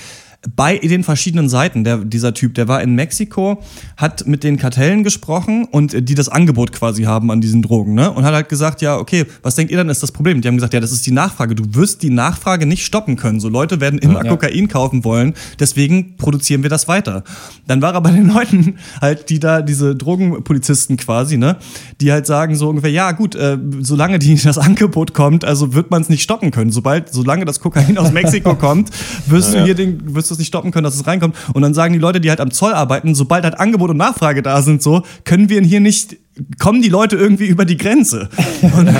[0.55, 3.63] bei den verschiedenen Seiten, der, dieser Typ, der war in Mexiko,
[3.97, 8.13] hat mit den Kartellen gesprochen und die das Angebot quasi haben an diesen Drogen, ne?
[8.13, 10.41] Und hat halt gesagt, ja, okay, was denkt ihr dann ist das Problem?
[10.41, 11.55] Die haben gesagt, ja, das ist die Nachfrage.
[11.55, 13.41] Du wirst die Nachfrage nicht stoppen können.
[13.41, 14.31] So Leute werden immer ja.
[14.31, 17.25] Kokain kaufen wollen, deswegen produzieren wir das weiter.
[17.67, 21.57] Dann war er bei den Leuten halt, die da, diese Drogenpolizisten quasi, ne?
[22.01, 25.91] Die halt sagen so ungefähr, ja, gut, äh, solange die, das Angebot kommt, also wird
[25.91, 26.71] man es nicht stoppen können.
[26.71, 28.91] Sobald, solange das Kokain aus Mexiko kommt,
[29.27, 29.61] wirst ja.
[29.61, 31.37] du hier den, wirst du es nicht stoppen können, dass es reinkommt.
[31.53, 34.43] Und dann sagen die Leute, die halt am Zoll arbeiten, sobald halt Angebot und Nachfrage
[34.43, 36.17] da sind, so, können wir ihn hier nicht
[36.59, 38.29] kommen die Leute irgendwie über die Grenze.
[38.63, 38.91] Und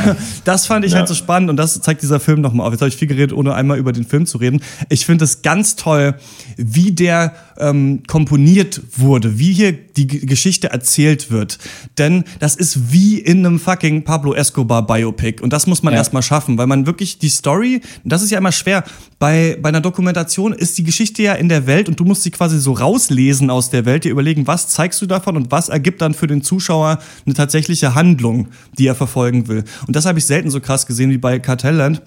[0.45, 0.99] das fand ich ja.
[0.99, 2.73] halt so spannend und das zeigt dieser Film nochmal auf.
[2.73, 4.63] Jetzt habe ich viel geredet, ohne einmal über den Film zu reden.
[4.89, 6.15] Ich finde es ganz toll,
[6.57, 11.59] wie der ähm, komponiert wurde, wie hier die G Geschichte erzählt wird.
[11.99, 15.99] Denn das ist wie in einem fucking Pablo Escobar Biopic und das muss man ja.
[15.99, 18.85] erstmal schaffen, weil man wirklich die Story, das ist ja immer schwer,
[19.19, 22.31] bei, bei einer Dokumentation ist die Geschichte ja in der Welt und du musst sie
[22.31, 26.03] quasi so rauslesen aus der Welt, dir überlegen, was zeigst du davon und was ergibt
[26.03, 28.49] dann für den Zuschauer eine tatsächliche Handlung,
[28.79, 29.65] die er verfolgen will.
[29.87, 32.03] Und das habe ich selten so krass gesehen wie bei Kartellland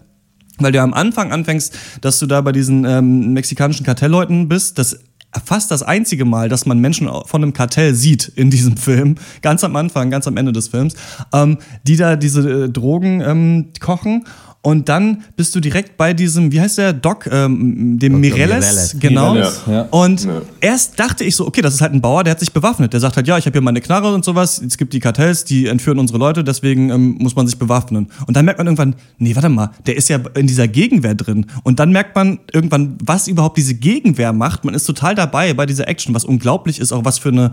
[0.61, 4.99] weil du am Anfang anfängst, dass du da bei diesen ähm, mexikanischen Kartellleuten bist, das
[5.45, 9.63] fast das einzige Mal, dass man Menschen von einem Kartell sieht in diesem Film, ganz
[9.63, 10.95] am Anfang, ganz am Ende des Films,
[11.33, 14.25] ähm, die da diese äh, Drogen ähm, kochen
[14.61, 18.19] und dann bist du direkt bei diesem, wie heißt der, Doc, ähm, dem Dr.
[18.19, 18.95] Mireles, Mireles.
[18.99, 19.33] genau.
[19.33, 19.61] Mireles.
[19.67, 19.81] Ja.
[19.83, 20.41] Und ja.
[20.59, 22.91] erst dachte ich so, okay, das ist halt ein Bauer, der hat sich bewaffnet.
[22.91, 25.45] Der sagt halt, ja, ich habe hier meine Knarre und sowas, es gibt die Kartells,
[25.45, 28.09] die entführen unsere Leute, deswegen ähm, muss man sich bewaffnen.
[28.27, 31.45] Und dann merkt man irgendwann, nee, warte mal, der ist ja in dieser Gegenwehr drin.
[31.63, 34.65] Und dann merkt man irgendwann, was überhaupt diese Gegenwehr macht.
[34.65, 37.51] Man ist total dabei bei dieser Action, was unglaublich ist, auch was für, eine,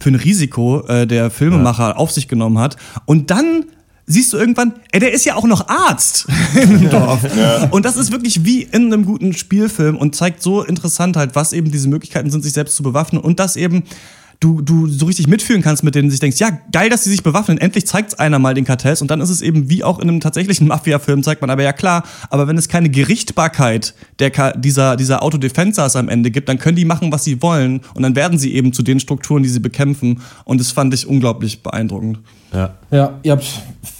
[0.00, 1.96] für ein Risiko äh, der Filmemacher ja.
[1.96, 2.76] auf sich genommen hat.
[3.06, 3.64] Und dann
[4.08, 6.26] siehst du irgendwann, ey, der ist ja auch noch Arzt
[6.60, 7.20] im Dorf.
[7.36, 7.68] Ja.
[7.70, 11.52] Und das ist wirklich wie in einem guten Spielfilm und zeigt so interessant halt, was
[11.52, 13.84] eben diese Möglichkeiten sind, sich selbst zu bewaffnen und dass eben
[14.40, 17.22] du, du so richtig mitfühlen kannst mit denen, sich denkst, ja, geil, dass sie sich
[17.22, 20.08] bewaffnen, endlich zeigt's einer mal den Kartells und dann ist es eben wie auch in
[20.08, 24.96] einem tatsächlichen Mafia-Film, zeigt man aber ja klar, aber wenn es keine Gerichtbarkeit der, dieser,
[24.96, 28.38] dieser Autodefensers am Ende gibt, dann können die machen, was sie wollen und dann werden
[28.38, 32.20] sie eben zu den Strukturen, die sie bekämpfen und das fand ich unglaublich beeindruckend.
[32.52, 33.44] Ja, ja ihr habt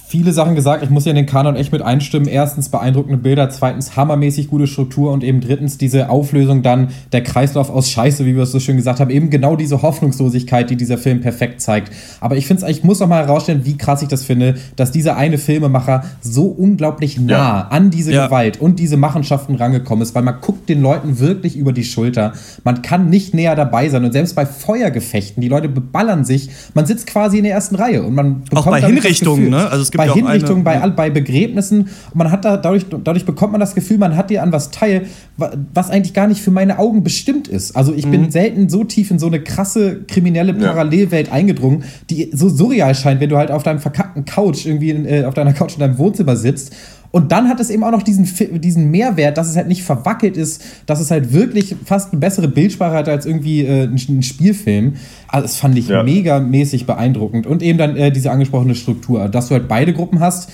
[0.08, 0.82] viele Sachen gesagt.
[0.82, 2.28] Ich muss ja in den Kanon echt mit einstimmen.
[2.28, 7.68] Erstens beeindruckende Bilder, zweitens hammermäßig gute Struktur und eben drittens diese Auflösung dann der Kreislauf
[7.68, 9.10] aus Scheiße, wie wir es so schön gesagt haben.
[9.10, 11.92] Eben genau diese Hoffnungslosigkeit, die dieser Film perfekt zeigt.
[12.20, 14.92] Aber ich finde es, ich muss noch mal herausstellen, wie krass ich das finde, dass
[14.92, 17.68] dieser eine Filmemacher so unglaublich nah ja.
[17.68, 18.26] an diese ja.
[18.26, 22.32] Gewalt und diese Machenschaften rangekommen ist, weil man guckt den Leuten wirklich über die Schulter.
[22.64, 26.86] Man kann nicht näher dabei sein und selbst bei Feuergefechten, die Leute beballern sich, man
[26.86, 29.68] sitzt quasi in der ersten Reihe und man bekommt auch bei Hinrichtungen, ne?
[29.68, 31.80] Also es gibt bei ja Hinrichtungen, bei, bei Begräbnissen.
[31.80, 34.70] Und man hat da, dadurch, dadurch bekommt man das Gefühl, man hat dir an was
[34.70, 37.76] teil, was eigentlich gar nicht für meine Augen bestimmt ist.
[37.76, 38.12] Also ich mhm.
[38.12, 41.32] bin selten so tief in so eine krasse kriminelle Parallelwelt ja.
[41.32, 45.34] eingedrungen, die so surreal scheint, wenn du halt auf deinem verkackten Couch irgendwie äh, auf
[45.34, 46.72] deiner Couch in deinem Wohnzimmer sitzt
[47.10, 48.28] und dann hat es eben auch noch diesen,
[48.60, 52.48] diesen Mehrwert, dass es halt nicht verwackelt ist, dass es halt wirklich fast eine bessere
[52.48, 54.94] Bildsprache hat als irgendwie äh, ein, ein, Spielfilm.
[55.26, 56.02] Also das fand ich ja.
[56.02, 57.46] megamäßig beeindruckend.
[57.46, 60.50] Und eben dann äh, diese angesprochene Struktur, dass du halt beide Gruppen hast,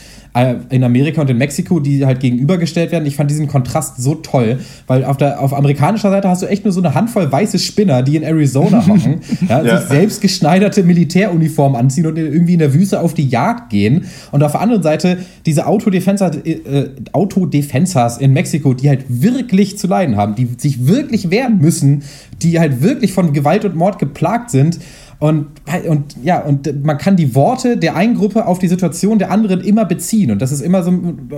[0.69, 3.07] in Amerika und in Mexiko, die halt gegenübergestellt werden.
[3.07, 4.59] Ich fand diesen Kontrast so toll,
[4.89, 8.03] weil auf der auf amerikanischer Seite hast du echt nur so eine Handvoll weiße Spinner,
[8.03, 9.79] die in Arizona hocken, ja, ja.
[9.79, 14.07] sich selbst geschneiderte Militäruniformen anziehen und irgendwie in der Wüste auf die Jagd gehen.
[14.33, 19.87] Und auf der anderen Seite diese Autodefensers, äh, Autodefensers in Mexiko, die halt wirklich zu
[19.87, 22.03] leiden haben, die sich wirklich wehren müssen,
[22.43, 24.81] die halt wirklich von Gewalt und Mord geplagt sind
[25.21, 25.47] Und,
[25.89, 29.61] und ja, und man kann die Worte der einen Gruppe auf die Situation der anderen
[29.61, 30.31] immer beziehen.
[30.31, 30.93] Und das ist immer so,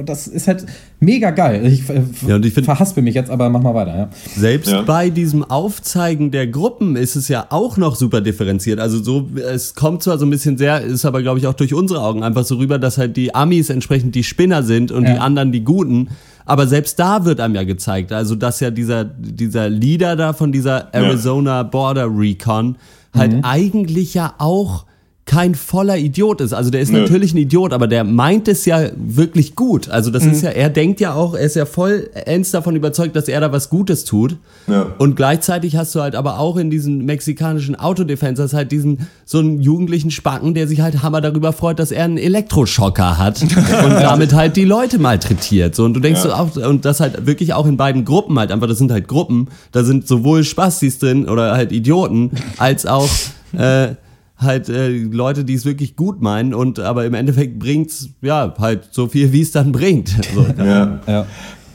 [0.05, 0.67] das ist halt
[1.01, 1.65] mega geil.
[1.67, 1.85] Ich,
[2.27, 4.09] Ja, und ich find- verhaspel mich jetzt, aber mach mal weiter, ja.
[4.37, 4.83] Selbst Ja.
[4.83, 8.81] bei diesem Aufzeigen der Gruppen ist es ja auch noch super differenziert.
[8.81, 11.75] Also so, es kommt zwar so ein bisschen sehr, ist aber glaube ich auch durch
[11.75, 15.15] unsere Augen einfach so rüber, dass halt die Amis entsprechend die Spinner sind und Ja.
[15.15, 16.09] die anderen die Guten.
[16.45, 20.53] Aber selbst da wird einem ja gezeigt, also dass ja dieser, dieser Leader da von
[20.53, 22.77] dieser Arizona Border Recon
[23.17, 24.87] halt eigentlich ja auch
[25.27, 26.53] kein voller Idiot ist.
[26.53, 27.01] Also der ist Nö.
[27.01, 29.89] natürlich ein Idiot, aber der meint es ja wirklich gut.
[29.89, 33.17] Also das ist ja, er denkt ja auch, er ist ja voll ends davon überzeugt,
[33.17, 34.37] dass er da was Gutes tut.
[34.69, 34.87] Ja.
[34.99, 39.61] Und gleichzeitig hast du halt aber auch in diesen mexikanischen Autodefensers halt diesen so einen
[39.61, 43.51] jugendlichen Spacken, der sich halt hammer darüber freut, dass er einen Elektroschocker hat und
[43.95, 45.75] damit halt die Leute malträtiert.
[45.75, 46.47] So und du denkst Ja.
[46.55, 49.09] so auch und das halt wirklich auch in beiden Gruppen halt einfach, das sind halt
[49.09, 53.09] Gruppen, da sind sowohl Spastis drin oder halt Idioten als auch
[53.59, 53.89] äh,
[54.39, 58.89] halt äh, Leute, die es wirklich gut meinen und aber im Endeffekt bringt's ja halt
[58.91, 60.11] so viel, wie es dann bringt.
[60.35, 60.47] So.
[60.63, 61.01] Ja.
[61.07, 61.27] Ja.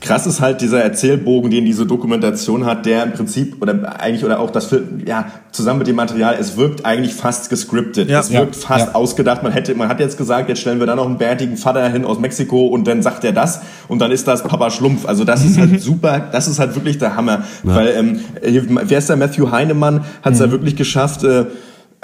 [0.01, 4.39] Krass ist halt dieser Erzählbogen, den diese Dokumentation hat, der im Prinzip oder eigentlich oder
[4.39, 8.09] auch das Film, ja, zusammen mit dem Material, es wirkt eigentlich fast gescriptet.
[8.09, 8.19] Ja.
[8.19, 8.61] es wirkt Ja.
[8.67, 8.95] fast Ja.
[8.95, 9.43] ausgedacht.
[9.43, 12.03] Man hätte, man hat jetzt gesagt, jetzt stellen wir da noch einen bärtigen Vater hin
[12.03, 15.05] aus Mexiko und dann sagt er das und dann ist das Papa Schlumpf.
[15.05, 17.43] Also das ist halt super, das ist halt wirklich der Hammer.
[17.63, 21.45] Weil, ähm, hier, wer ist der Matthew Heinemann, hat es ja wirklich geschafft, äh,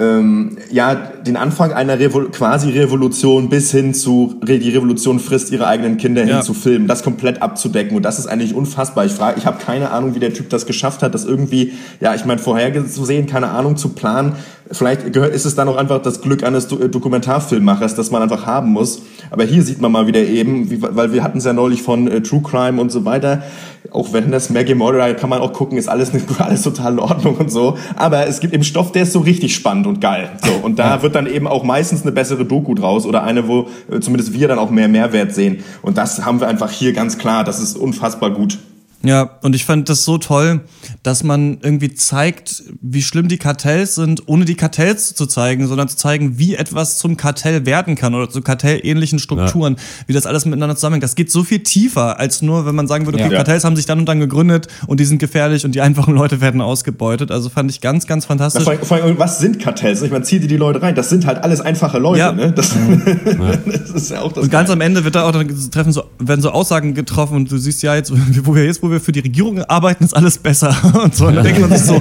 [0.00, 5.66] ähm, ja, den Anfang einer Revo quasi Revolution bis hin zu die Revolution frisst ihre
[5.66, 6.36] eigenen Kinder Ja.
[6.36, 9.06] hin zu filmen, das komplett abzudecken und das ist eigentlich unfassbar.
[9.06, 12.14] Ich frage, ich habe keine Ahnung, wie der Typ das geschafft hat, das irgendwie, ja,
[12.14, 14.34] ich meine, vorherzusehen, keine Ahnung, zu planen.
[14.70, 18.22] Vielleicht gehört, ist es dann auch einfach das Glück eines Do äh, Dokumentarfilmemachers, das man
[18.22, 19.02] einfach haben muss.
[19.30, 22.06] Aber hier sieht man mal wieder eben, wie, weil wir hatten es ja neulich von
[22.06, 23.42] äh, True Crime und so weiter.
[23.90, 27.36] Auch wenn das Maggie Murray kann man auch gucken, ist alles, alles total in Ordnung
[27.36, 27.76] und so.
[27.96, 30.30] Aber es gibt eben Stoff, der ist so richtig spannend und geil.
[30.44, 33.68] So, und da wird dann eben auch meistens eine bessere Doku draus oder eine, wo
[33.90, 35.64] äh, zumindest wir dann auch mehr Mehrwert sehen.
[35.82, 37.44] Und das haben wir einfach hier ganz klar.
[37.44, 38.58] Das ist unfassbar gut.
[39.04, 40.62] Ja, und ich fand das so toll,
[41.04, 45.88] dass man irgendwie zeigt, wie schlimm die Kartells sind, ohne die Kartells zu zeigen, sondern
[45.88, 49.76] zu zeigen, wie etwas zum Kartell werden kann oder zu kartellähnlichen Strukturen,
[50.08, 51.04] wie das alles miteinander zusammenhängt.
[51.04, 53.36] Das geht so viel tiefer, als nur, wenn man sagen würde, okay, Ja.
[53.38, 56.40] Kartells haben sich dann und dann gegründet und die sind gefährlich und die einfachen Leute
[56.40, 57.30] werden ausgebeutet.
[57.30, 58.64] Also fand ich ganz, ganz fantastisch.
[58.64, 60.02] vor, allem- vor allem, was sind Kartells?
[60.02, 60.96] Ich meine, zieh dir die Leute rein.
[60.96, 62.18] Das sind halt alles einfache Leute.
[62.18, 62.32] Ja.
[62.32, 62.50] Ne?
[62.52, 62.74] Das,
[63.66, 64.44] das ist ja auch das.
[64.44, 64.72] Und ganz Geile.
[64.72, 67.82] am Ende wird da auch dann treffen so, werden so Aussagen getroffen und du siehst
[67.82, 68.12] ja jetzt,
[68.44, 71.26] wo wir jetzt, wo wir für die Regierung arbeiten, ist alles besser und so.
[71.26, 72.00] Und dann denkt man sich so,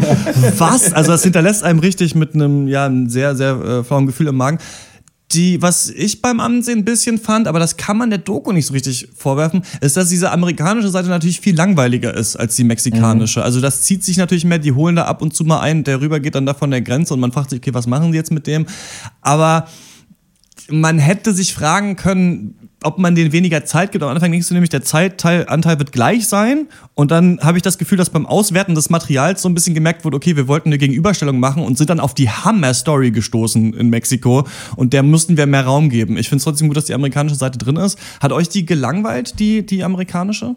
[0.58, 0.94] was?
[0.94, 4.38] Also das hinterlässt einem richtig mit einem, ja, einem sehr, sehr äh, flauen Gefühl im
[4.38, 4.60] Magen.
[5.34, 8.66] Die, was ich beim Ansehen ein bisschen fand, aber das kann man der Doku nicht
[8.66, 13.44] so richtig vorwerfen, ist, dass diese amerikanische Seite natürlich viel langweiliger ist als die mexikanische.
[13.44, 16.00] Also das zieht sich natürlich mehr, die holen da ab und zu mal einen, der
[16.00, 18.18] rüber geht dann da von der Grenze und man fragt sich, okay, was machen sie
[18.18, 18.68] jetzt mit dem?
[19.22, 19.68] Aber
[20.70, 24.04] man hätte sich fragen können, ob man denen weniger Zeit gibt.
[24.04, 26.68] Am Anfang denkst du nämlich, der Zeitanteil wird gleich sein.
[26.96, 30.06] Und dann habe ich das Gefühl, dass beim Auswerten des Materials so ein bisschen gemerkt
[30.06, 33.90] wurde, okay, wir wollten eine Gegenüberstellung machen und sind dann auf die Hammer-Story gestoßen in
[33.90, 34.48] Mexiko.
[34.76, 36.18] Und der mussten wir mehr Raum geben.
[36.18, 38.00] Ich finde es trotzdem gut, dass die amerikanische Seite drin ist.
[38.22, 40.56] Hat euch die gelangweilt, die, die amerikanische?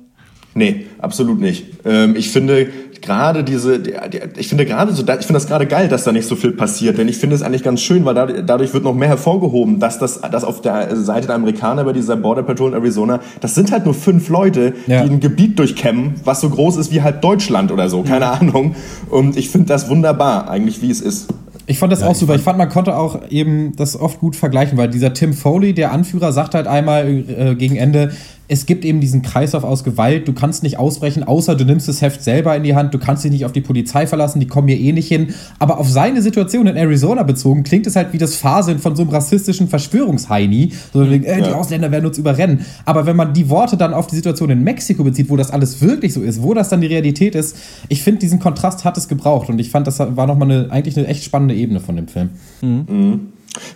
[0.54, 1.64] Nee, absolut nicht.
[1.84, 2.68] Ähm, ich finde
[3.00, 6.12] gerade diese, die- die- ich finde gerade so, ich finde das gerade geil, dass da
[6.12, 8.84] nicht so viel passiert, denn ich finde es eigentlich ganz schön, weil dadurch, dadurch wird
[8.84, 12.70] noch mehr hervorgehoben, dass das, dass auf der Seite der Amerikaner bei dieser Border Patrol
[12.72, 15.04] in Arizona, das sind halt nur fünf Leute, Ja.
[15.04, 18.74] die ein Gebiet durchkämmen, was so groß ist wie halt Deutschland oder so, keine Ahnung.
[19.08, 21.28] Und ich finde das wunderbar, eigentlich wie es ist.
[21.66, 22.34] Ich fand das auch super.
[22.34, 25.92] Ich fand, man konnte auch eben das oft gut vergleichen, weil dieser Tim Foley, der
[25.92, 28.10] Anführer, sagt halt einmal äh, gegen Ende,
[28.50, 32.02] es gibt eben diesen Kreislauf aus Gewalt, du kannst nicht ausbrechen, außer du nimmst das
[32.02, 34.66] Heft selber in die Hand, du kannst dich nicht auf die Polizei verlassen, die kommen
[34.66, 35.28] hier eh nicht hin.
[35.60, 39.02] Aber auf seine Situation in Arizona bezogen, klingt es halt wie das Faseln von so
[39.02, 40.72] einem rassistischen Verschwörungsheini.
[40.92, 41.54] So, äh, die Ja.
[41.54, 42.66] Ausländer werden uns überrennen.
[42.84, 45.80] Aber wenn man die Worte dann auf die Situation in Mexiko bezieht, wo das alles
[45.80, 47.56] wirklich so ist, wo das dann die Realität ist,
[47.88, 49.48] ich finde, diesen Kontrast hat es gebraucht.
[49.48, 52.30] Und ich fand, das war nochmal eine, eigentlich eine echt spannende Ebene von dem Film.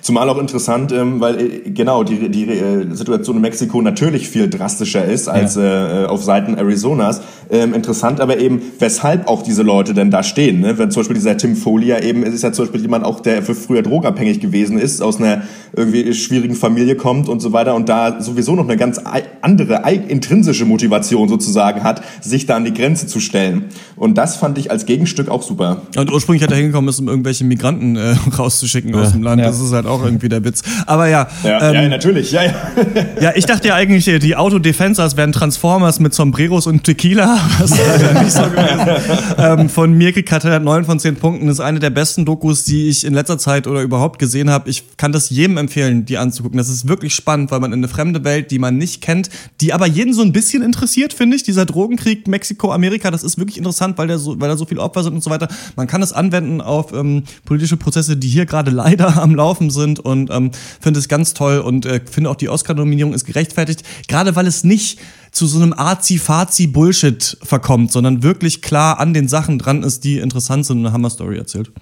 [0.00, 4.48] Zumal auch interessant, ähm, weil äh, genau die, die äh, Situation in Mexiko natürlich viel
[4.48, 7.22] drastischer ist als äh, auf Seiten Arizonas.
[7.50, 10.60] Ähm, interessant aber eben, weshalb auch diese Leute denn da stehen.
[10.60, 10.78] Ne?
[10.78, 13.42] Wenn zum Beispiel dieser Tim Folia eben, es ist ja zum Beispiel jemand auch, der
[13.42, 15.42] für früher drogabhängig gewesen ist, aus einer
[15.76, 19.00] irgendwie schwierigen Familie kommt und so weiter und da sowieso noch eine ganz
[19.40, 23.66] andere intrinsische Motivation sozusagen hat, sich da an die Grenze zu stellen.
[23.96, 25.82] Und das fand ich als Gegenstück auch super.
[25.96, 29.40] Und ursprünglich hat er hingekommen ist, um irgendwelche Migranten äh, rauszuschicken aus dem Land.
[29.40, 29.48] Ja.
[29.64, 30.62] Ist halt auch irgendwie der Witz.
[30.86, 31.28] Aber ja.
[31.42, 32.32] Ja, ähm, ja natürlich.
[32.32, 32.54] Ja, ja.
[33.20, 37.38] ja, ich dachte ja eigentlich, die Autodefensers wären Transformers mit Sombreros und Tequila.
[37.64, 39.24] Ist leider nicht so gewesen.
[39.38, 41.46] ähm, von Mirke Kattel hat 9 von 10 Punkten.
[41.46, 44.68] Das ist eine der besten Dokus, die ich in letzter Zeit oder überhaupt gesehen habe.
[44.70, 46.58] Ich kann das jedem empfehlen, die anzugucken.
[46.58, 49.72] Das ist wirklich spannend, weil man in eine fremde Welt, die man nicht kennt, die
[49.72, 51.42] aber jeden so ein bisschen interessiert, finde ich.
[51.42, 54.80] Dieser Drogenkrieg Mexiko, Amerika, das ist wirklich interessant, weil, der so, weil da so viele
[54.80, 55.48] Opfer sind und so weiter.
[55.76, 60.00] Man kann es anwenden auf ähm, politische Prozesse, die hier gerade leider am Laufen sind
[60.00, 60.50] und ähm,
[60.80, 64.64] finde es ganz toll und äh, finde auch die Oscar-Nominierung ist gerechtfertigt, gerade weil es
[64.64, 64.98] nicht
[65.32, 70.66] zu so einem Azi-Fazi-Bullshit verkommt, sondern wirklich klar an den Sachen dran ist, die interessant
[70.66, 71.72] sind und eine Hammer-Story erzählt.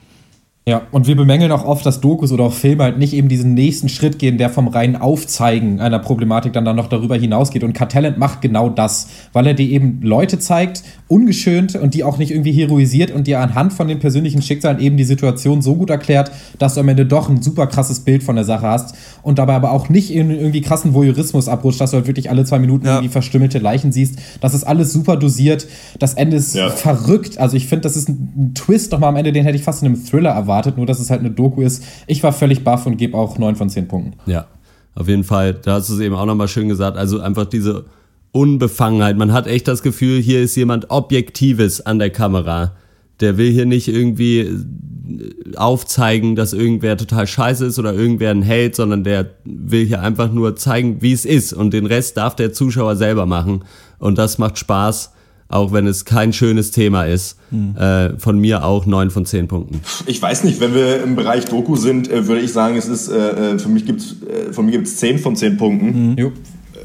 [0.65, 3.53] Ja, und wir bemängeln auch oft, dass Dokus oder auch Filme halt nicht eben diesen
[3.53, 7.65] nächsten Schritt gehen, der vom reinen Aufzeigen einer Problematik dann, dann noch darüber hinausgeht.
[7.65, 12.17] Und Cartalent macht genau das, weil er dir eben Leute zeigt, ungeschönt und die auch
[12.17, 15.91] nicht irgendwie heroisiert und dir anhand von den persönlichen Schicksalen eben die Situation so gut
[15.91, 18.95] erklärt, dass du am Ende doch ein super krasses Bild von der Sache hast
[19.25, 22.45] und dabei aber auch nicht in irgendwie krassen Voyeurismus abrutscht, dass du halt wirklich alle
[22.45, 22.95] zwei Minuten ja.
[22.95, 24.15] irgendwie verstümmelte Leichen siehst.
[24.41, 25.67] Das ist alles super dosiert.
[25.99, 26.71] Das Ende ist ja.
[26.71, 27.39] verrückt.
[27.39, 29.83] Also ich finde, das ist ein, ein Twist nochmal am Ende, den hätte ich fast
[29.83, 31.85] in einem Thriller erwartet erwartet, nur dass es halt eine Doku ist.
[32.07, 34.19] Ich war völlig baff und gebe auch 9 von 10 Punkten.
[34.27, 34.47] Ja,
[34.95, 35.55] auf jeden Fall.
[35.55, 36.97] Da hast du es eben auch nochmal schön gesagt.
[36.97, 37.87] Also einfach diese
[38.33, 39.17] Unbefangenheit.
[39.17, 42.73] Man hat echt das Gefühl, hier ist jemand Objektives an der Kamera.
[43.21, 48.43] Der will hier nicht irgendwie äh, aufzeigen, dass irgendwer total scheiße ist oder irgendwer ein
[48.43, 51.53] Held, sondern der will hier einfach nur zeigen, wie es ist.
[51.53, 53.65] Und den Rest darf der Zuschauer selber machen.
[53.99, 55.13] Und das macht Spaß
[55.53, 57.39] auch wenn es kein schönes Thema ist.
[57.51, 57.77] Mhm.
[57.77, 59.81] Äh, von mir auch neun von zehn Punkten.
[60.07, 63.09] Ich weiß nicht, wenn wir im Bereich Doku sind, äh, würde ich sagen, es ist
[63.09, 66.15] äh, äh für mich gibt's äh, von mir gibt es zehn von zehn Punkten.
[66.15, 66.33] Mhm.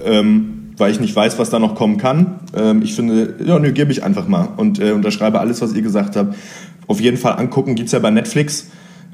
[0.05, 2.39] Ähm, weil ich nicht weiß, was da noch kommen kann.
[2.55, 5.81] Ähm, ich finde, ja, nö, gebe ich einfach mal und äh, unterschreibe alles, was ihr
[5.81, 6.35] gesagt habt.
[6.87, 8.67] Auf jeden Fall angucken, gibt's ja bei Netflix.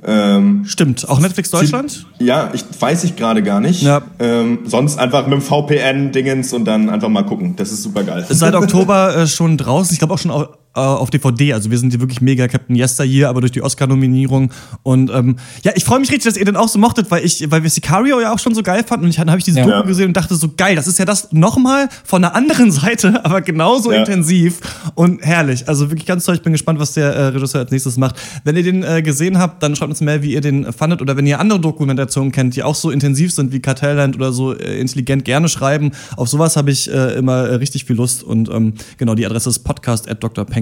[0.06, 2.06] Ähm, Stimmt, auch Netflix Deutschland?
[2.20, 3.82] Ja, ich weiß ich gerade gar nicht.
[3.82, 4.02] Ja.
[4.20, 7.56] Ähm, sonst einfach mit dem VPN-Dingens und dann einfach mal gucken.
[7.56, 8.26] Das ist super geil.
[8.28, 9.94] Ist seit Oktober äh, schon draußen.
[9.94, 10.32] Ich glaube auch schon
[10.76, 11.54] äh, auf DVD.
[11.54, 14.52] Also wir sind hier wirklich mega Captain Yesteryear, aber durch die Oscar-Nominierung.
[14.84, 17.50] Und ähm, ja, ich freue mich richtig, dass ihr den auch so mochtet, weil ich,
[17.52, 19.06] weil wir Sicario ja auch schon so geil fanden.
[19.06, 19.66] Und ich dann habe ich diese ja.
[19.66, 23.24] Doku gesehen und dachte so geil, das ist ja das nochmal von einer anderen Seite,
[23.26, 24.00] aber genauso ja.
[24.00, 24.60] intensiv
[24.96, 25.68] und herrlich.
[25.68, 26.36] Also wirklich ganz toll.
[26.36, 28.16] Ich bin gespannt, was der äh, Regisseur als nächstes macht.
[28.44, 31.18] Wenn ihr den äh, gesehen habt, dann schreibt uns mehr, wie ihr den fandet oder
[31.18, 34.80] wenn ihr andere Dokumentationen kennt, die auch so intensiv sind wie Cartelland oder so äh,
[34.80, 35.92] intelligent gerne schreiben.
[36.18, 39.50] Auf sowas habe ich äh, immer äh, richtig viel Lust und ähm, genau die Adresse
[39.50, 40.08] ist podcast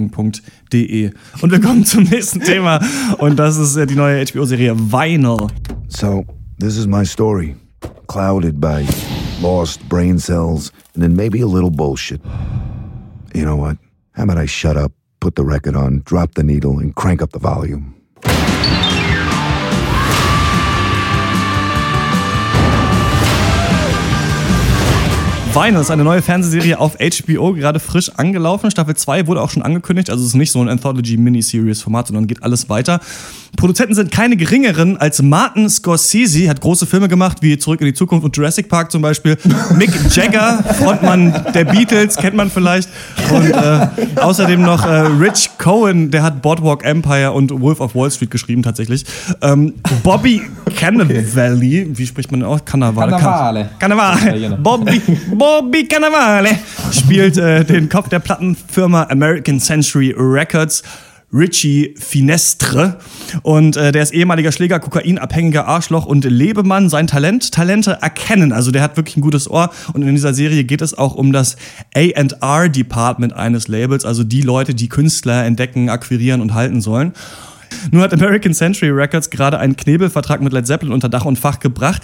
[0.09, 1.11] peng.de.
[1.41, 2.79] Und wir kommen zum nächsten Thema
[3.19, 5.47] und das ist die neue HBO-Serie Vinyl.
[5.89, 6.25] So,
[6.59, 7.55] this is my story.
[8.07, 8.85] Clouded by
[9.41, 12.21] lost brain cells and then maybe a little bullshit.
[13.33, 13.77] You know what?
[14.13, 17.31] How about I shut up, put the record on, drop the needle, and crank up
[17.31, 18.00] the volume?
[25.53, 28.71] Vinyl ist eine neue Fernsehserie auf HBO, gerade frisch angelaufen.
[28.71, 32.41] Staffel 2 wurde auch schon angekündigt, also es ist nicht so ein Anthology-Miniseries-Format, sondern geht
[32.41, 33.01] alles weiter.
[33.57, 37.93] Produzenten sind keine geringeren als Martin Scorsese, hat große Filme gemacht, wie Zurück in die
[37.93, 39.37] Zukunft und Jurassic Park zum Beispiel.
[39.75, 42.89] Mick Jagger, Frontmann der Beatles, kennt man vielleicht.
[43.31, 48.09] Und äh, außerdem noch äh, Rich Cohen, der hat Boardwalk Empire und Wolf of Wall
[48.09, 49.05] Street geschrieben tatsächlich.
[49.41, 49.73] Ähm,
[50.03, 50.41] Bobby
[50.75, 52.65] Cannavale, wie spricht man aus?
[52.65, 53.11] Cannavale.
[53.11, 53.69] Cannavale.
[53.79, 54.57] Cannavale.
[54.61, 55.01] Bobby,
[55.33, 56.49] Bobby Cannavale
[56.91, 60.83] spielt äh, den Kopf der Plattenfirma American Century Records.
[61.33, 62.99] Richie Finestre.
[63.43, 66.89] Und äh, der ist ehemaliger Schläger, kokainabhängiger Arschloch und Lebemann.
[66.89, 68.51] Sein Talent, Talente erkennen.
[68.51, 69.71] Also der hat wirklich ein gutes Ohr.
[69.93, 71.57] Und in dieser Serie geht es auch um das
[71.95, 77.13] AR-Department eines Labels, also die Leute, die Künstler entdecken, akquirieren und halten sollen.
[77.91, 81.59] Nun hat American Century Records gerade einen Knebelvertrag mit Led Zeppelin unter Dach und Fach
[81.59, 82.03] gebracht.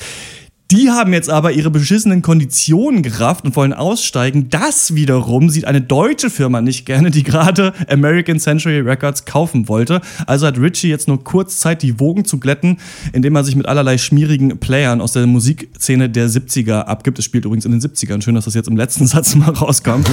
[0.69, 4.49] Die haben jetzt aber ihre beschissenen Konditionen gerafft und wollen aussteigen.
[4.49, 10.01] Das wiederum sieht eine deutsche Firma nicht gerne, die gerade American Century Records kaufen wollte.
[10.25, 12.79] Also hat Richie jetzt nur kurz Zeit, die Wogen zu glätten,
[13.13, 17.17] indem er sich mit allerlei schmierigen Playern aus der Musikszene der 70er abgibt.
[17.17, 18.21] Es spielt übrigens in den 70ern.
[18.21, 20.09] Schön, dass das jetzt im letzten Satz mal rauskommt.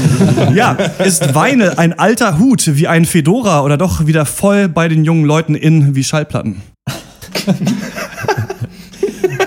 [0.55, 0.75] ja,
[1.05, 5.25] ist Weine ein alter Hut wie ein Fedora oder doch wieder voll bei den jungen
[5.25, 6.63] Leuten in wie Schallplatten?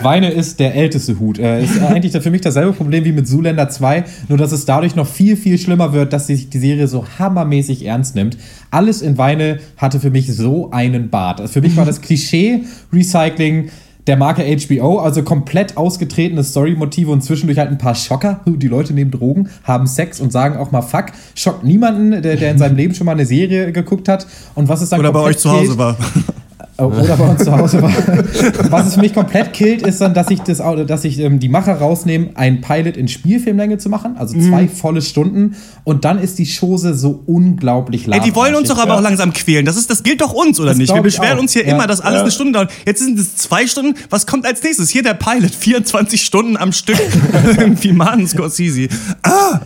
[0.01, 1.39] Weine ist der älteste Hut.
[1.39, 4.95] Äh, ist eigentlich für mich dasselbe Problem wie mit Zuländer 2, nur dass es dadurch
[4.95, 8.37] noch viel, viel schlimmer wird, dass sich die Serie so hammermäßig ernst nimmt.
[8.71, 11.41] Alles in Weine hatte für mich so einen Bart.
[11.41, 13.69] Also für mich war das Klischee-Recycling
[14.07, 18.39] der Marke HBO, also komplett ausgetretene Story-Motive und zwischendurch halt ein paar Schocker.
[18.45, 21.07] Die Leute nehmen Drogen, haben Sex und sagen auch mal Fuck.
[21.35, 24.25] Schockt niemanden, der, der in seinem Leben schon mal eine Serie geguckt hat.
[24.55, 25.97] Und was es dann Oder bei euch zu Hause war.
[26.77, 27.81] Oder bei uns zu Hause.
[28.69, 31.73] Was es mich komplett killt, ist dann, dass ich, das, dass ich ähm, die Macher
[31.75, 34.69] rausnehme, einen Pilot in Spielfilmlänge zu machen, also zwei mhm.
[34.69, 35.55] volle Stunden.
[35.83, 38.19] Und dann ist die Chose so unglaublich lang.
[38.19, 39.65] Ey, die wollen uns doch aber auch langsam quälen.
[39.65, 40.93] Das, ist, das gilt doch uns, oder das nicht?
[40.93, 41.73] Wir beschweren uns hier ja.
[41.73, 42.21] immer, dass alles ja.
[42.21, 42.71] eine Stunde dauert.
[42.85, 43.95] Jetzt sind es zwei Stunden.
[44.09, 44.89] Was kommt als nächstes?
[44.89, 46.99] Hier der Pilot, 24 Stunden am Stück.
[47.57, 48.87] Irgendwie Mann, Scorsese.
[49.23, 49.61] Ah!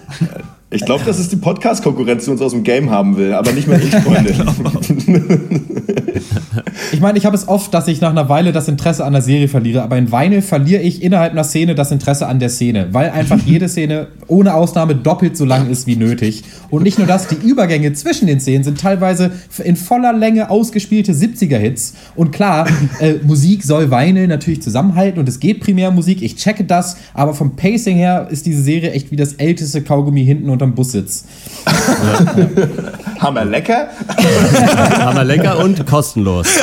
[0.73, 3.67] Ich glaube, das ist die Podcast-Konkurrenz, die uns aus dem Game haben will, aber nicht
[3.67, 4.33] mehr ich, Freunde.
[6.93, 9.21] ich meine, ich habe es oft, dass ich nach einer Weile das Interesse an der
[9.21, 12.87] Serie verliere, aber in Weine verliere ich innerhalb einer Szene das Interesse an der Szene,
[12.93, 16.45] weil einfach jede Szene ohne Ausnahme doppelt so lang ist wie nötig.
[16.69, 21.11] Und nicht nur das, die Übergänge zwischen den Szenen sind teilweise in voller Länge ausgespielte
[21.11, 21.95] 70er-Hits.
[22.15, 22.65] Und klar,
[23.01, 27.33] äh, Musik soll Weine natürlich zusammenhalten und es geht primär Musik, ich checke das, aber
[27.33, 31.25] vom Pacing her ist diese Serie echt wie das älteste Kaugummi hinten und unterm Bussitz.
[31.65, 32.37] Ja.
[33.19, 33.87] Hammer lecker.
[34.99, 36.47] Hammer lecker und kostenlos.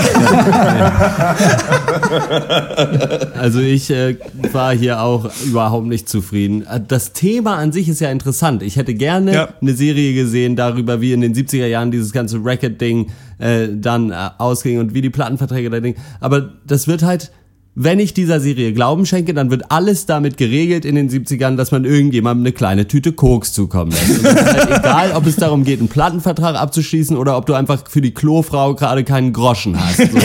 [3.39, 4.17] also ich äh,
[4.53, 6.65] war hier auch überhaupt nicht zufrieden.
[6.87, 8.63] Das Thema an sich ist ja interessant.
[8.63, 9.49] Ich hätte gerne ja.
[9.61, 14.31] eine Serie gesehen darüber, wie in den 70er Jahren dieses ganze Racket-Ding äh, dann äh,
[14.39, 15.97] ausging und wie die Plattenverträge da Ding.
[16.21, 17.33] Aber das wird halt
[17.81, 21.71] wenn ich dieser Serie Glauben schenke, dann wird alles damit geregelt in den 70ern, dass
[21.71, 24.19] man irgendjemandem eine kleine Tüte Koks zukommen lässt.
[24.19, 27.89] Und ist halt egal, ob es darum geht, einen Plattenvertrag abzuschließen oder ob du einfach
[27.89, 29.99] für die Klofrau gerade keinen Groschen hast.
[29.99, 30.19] So.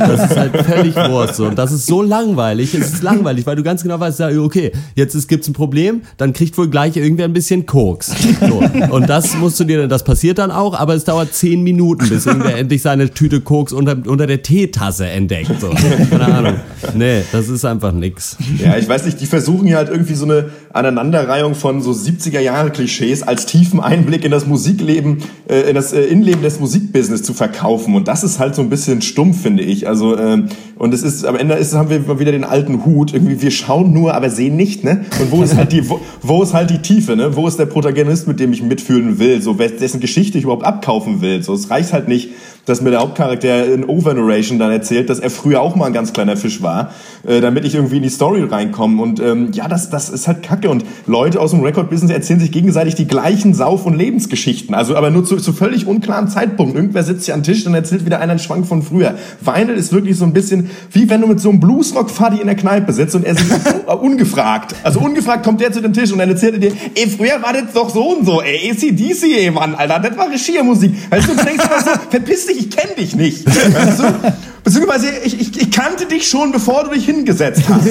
[0.00, 1.36] Das ist halt völlig Wurst.
[1.36, 1.46] So.
[1.46, 2.74] Und das ist so langweilig.
[2.74, 6.32] Es ist langweilig, weil du ganz genau weißt, okay, jetzt gibt es ein Problem, dann
[6.32, 8.16] kriegt wohl gleich irgendwer ein bisschen Koks.
[8.40, 8.62] So.
[8.90, 12.26] Und das musst du dir, das passiert dann auch, aber es dauert zehn Minuten, bis
[12.26, 15.52] irgendwer endlich seine Tüte Koks unter, unter der Teetasse entdeckt.
[15.60, 15.70] So.
[16.10, 16.54] Keine Ahnung.
[17.06, 18.36] Nee, das ist einfach nix.
[18.62, 22.40] Ja, ich weiß nicht, die versuchen ja halt irgendwie so eine Aneinanderreihung von so 70er
[22.40, 25.18] Jahre Klischees als tiefen Einblick in das Musikleben,
[25.48, 27.94] äh, in das äh, Innenleben des Musikbusiness zu verkaufen.
[27.94, 29.88] Und das ist halt so ein bisschen stumpf, finde ich.
[29.88, 33.12] Also, ähm, und es ist, am Ende ist, haben wir wieder den alten Hut.
[33.12, 35.04] Irgendwie, wir schauen nur, aber sehen nicht, ne?
[35.20, 37.36] Und wo ist halt die, wo, wo ist halt die Tiefe, ne?
[37.36, 39.40] Wo ist der Protagonist, mit dem ich mitfühlen will?
[39.40, 41.42] So, dessen Geschichte ich überhaupt abkaufen will?
[41.42, 42.30] So, es reicht halt nicht,
[42.66, 46.12] dass mir der Hauptcharakter in Overnarration dann erzählt, dass er früher auch mal ein ganz
[46.12, 46.92] kleiner Fisch war,
[47.26, 49.00] äh, damit ich irgendwie in die Story reinkomme.
[49.00, 50.68] Und ähm, ja, das, das ist halt Kacke.
[50.68, 54.74] Und Leute aus dem Record-Business erzählen sich gegenseitig die gleichen Sauf- und Lebensgeschichten.
[54.74, 56.76] Also aber nur zu, zu völlig unklaren Zeitpunkten.
[56.76, 59.14] Irgendwer sitzt hier am Tisch und erzählt wieder einen Schwank von früher.
[59.40, 62.56] Vinyl ist wirklich so ein bisschen wie wenn du mit so einem Bluesrock-Faddy in der
[62.56, 63.46] Kneipe sitzt und er sich
[64.00, 67.40] ungefragt, also ungefragt kommt der zu dem Tisch und dann erzählt er dir, ey, früher
[67.42, 70.92] war das doch so und so, ey, ACDC, ey, Mann, Alter, das war Regiermusik.
[71.10, 73.46] Weißt du, du denkst immer so, verpiss dich dich, ich kenne dich nicht.
[73.46, 74.32] Weißt du?
[74.64, 77.86] Beziehungsweise ich, ich, ich, kannte dich schon, bevor du dich hingesetzt hast.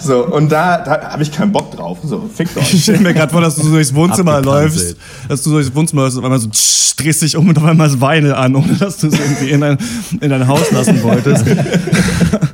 [0.00, 1.98] So, und da, da habe ich keinen Bock drauf.
[2.04, 2.62] So, fick doch.
[2.62, 4.96] Ich stelle mir gerade vor, dass du so durchs Wohnzimmer läufst,
[5.28, 7.64] dass du durchs Wohnzimmer läufst und auf einmal so tsch, drehst dich um und auf
[7.64, 9.78] einmal das Weine an, ohne dass du es irgendwie in dein,
[10.20, 11.44] in dein Haus lassen wolltest.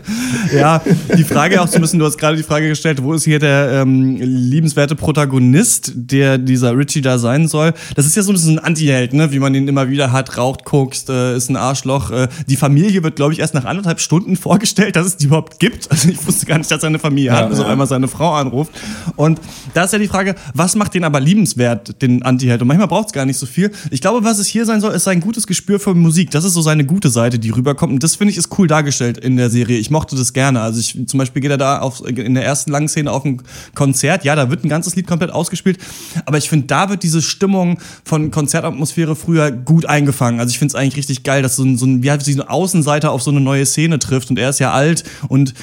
[0.54, 0.82] ja,
[1.16, 3.82] die Frage auch zu müssen, du hast gerade die Frage gestellt, wo ist hier der
[3.82, 7.72] ähm, liebenswerte Protagonist, der dieser Richie da sein soll?
[7.94, 9.32] Das ist ja so ein bisschen ein Anti-Held, ne?
[9.32, 12.10] wie man ihn immer wieder hat, raucht, kokst, äh, ist ein Arschloch.
[12.10, 15.58] Äh, die Familie wird, glaube ich, erst nach anderthalb Stunden vorgestellt, dass es die überhaupt
[15.60, 15.88] gibt.
[15.94, 17.64] Also ich wusste gar nicht, dass er eine Familie ja, hat, bis ja.
[17.64, 18.72] auf einmal seine Frau anruft.
[19.14, 19.40] Und
[19.74, 22.62] da ist ja die Frage, was macht den aber liebenswert, den Anti-Held?
[22.62, 23.70] Und manchmal braucht es gar nicht so viel.
[23.92, 26.32] Ich glaube, was es hier sein soll, ist sein gutes Gespür für Musik.
[26.32, 27.92] Das ist so seine gute Seite, die rüberkommt.
[27.92, 29.78] Und das finde ich ist cool dargestellt in der Serie.
[29.78, 30.43] Ich mochte das gerne.
[30.52, 33.42] Also ich, zum Beispiel geht er da auf, in der ersten langen Szene auf ein
[33.74, 34.24] Konzert.
[34.24, 35.78] Ja, da wird ein ganzes Lied komplett ausgespielt.
[36.26, 40.40] Aber ich finde, da wird diese Stimmung von Konzertatmosphäre früher gut eingefangen.
[40.40, 42.30] Also ich finde es eigentlich richtig geil, dass so ein, so ein, wie halt so
[42.30, 44.30] ein Außenseiter auf so eine neue Szene trifft.
[44.30, 45.54] Und er ist ja alt und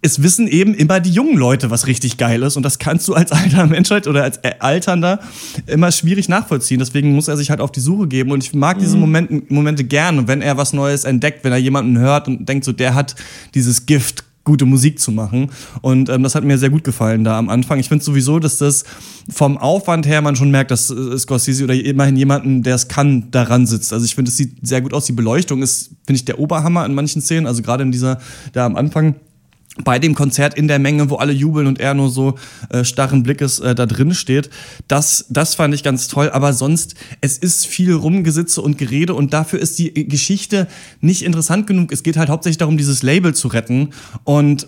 [0.00, 2.56] es wissen eben immer die jungen Leute, was richtig geil ist.
[2.56, 5.20] Und das kannst du als alter Menschheit oder als Alternder
[5.66, 6.78] immer schwierig nachvollziehen.
[6.78, 8.30] Deswegen muss er sich halt auf die Suche geben.
[8.30, 8.80] Und ich mag mhm.
[8.80, 10.18] diese Momente, Momente gern.
[10.18, 13.16] Und wenn er was Neues entdeckt, wenn er jemanden hört und denkt, so der hat
[13.54, 15.50] dieses Gift, gute Musik zu machen.
[15.82, 17.78] Und ähm, das hat mir sehr gut gefallen da am Anfang.
[17.80, 18.84] Ich finde sowieso, dass das
[19.28, 23.30] vom Aufwand her man schon merkt, dass äh, Scorsese oder immerhin jemanden, der es kann,
[23.30, 23.92] daran sitzt.
[23.92, 25.04] Also ich finde, es sieht sehr gut aus.
[25.04, 27.46] Die Beleuchtung ist, finde ich, der Oberhammer in manchen Szenen.
[27.46, 28.20] Also gerade in dieser,
[28.54, 29.16] da am Anfang
[29.84, 32.34] bei dem Konzert in der Menge, wo alle jubeln und er nur so
[32.70, 34.50] äh, starren Blickes äh, da drin steht.
[34.88, 36.30] Das, das fand ich ganz toll.
[36.30, 40.68] Aber sonst, es ist viel Rumgesitze und Gerede und dafür ist die Geschichte
[41.00, 41.92] nicht interessant genug.
[41.92, 43.90] Es geht halt hauptsächlich darum, dieses Label zu retten.
[44.24, 44.66] Und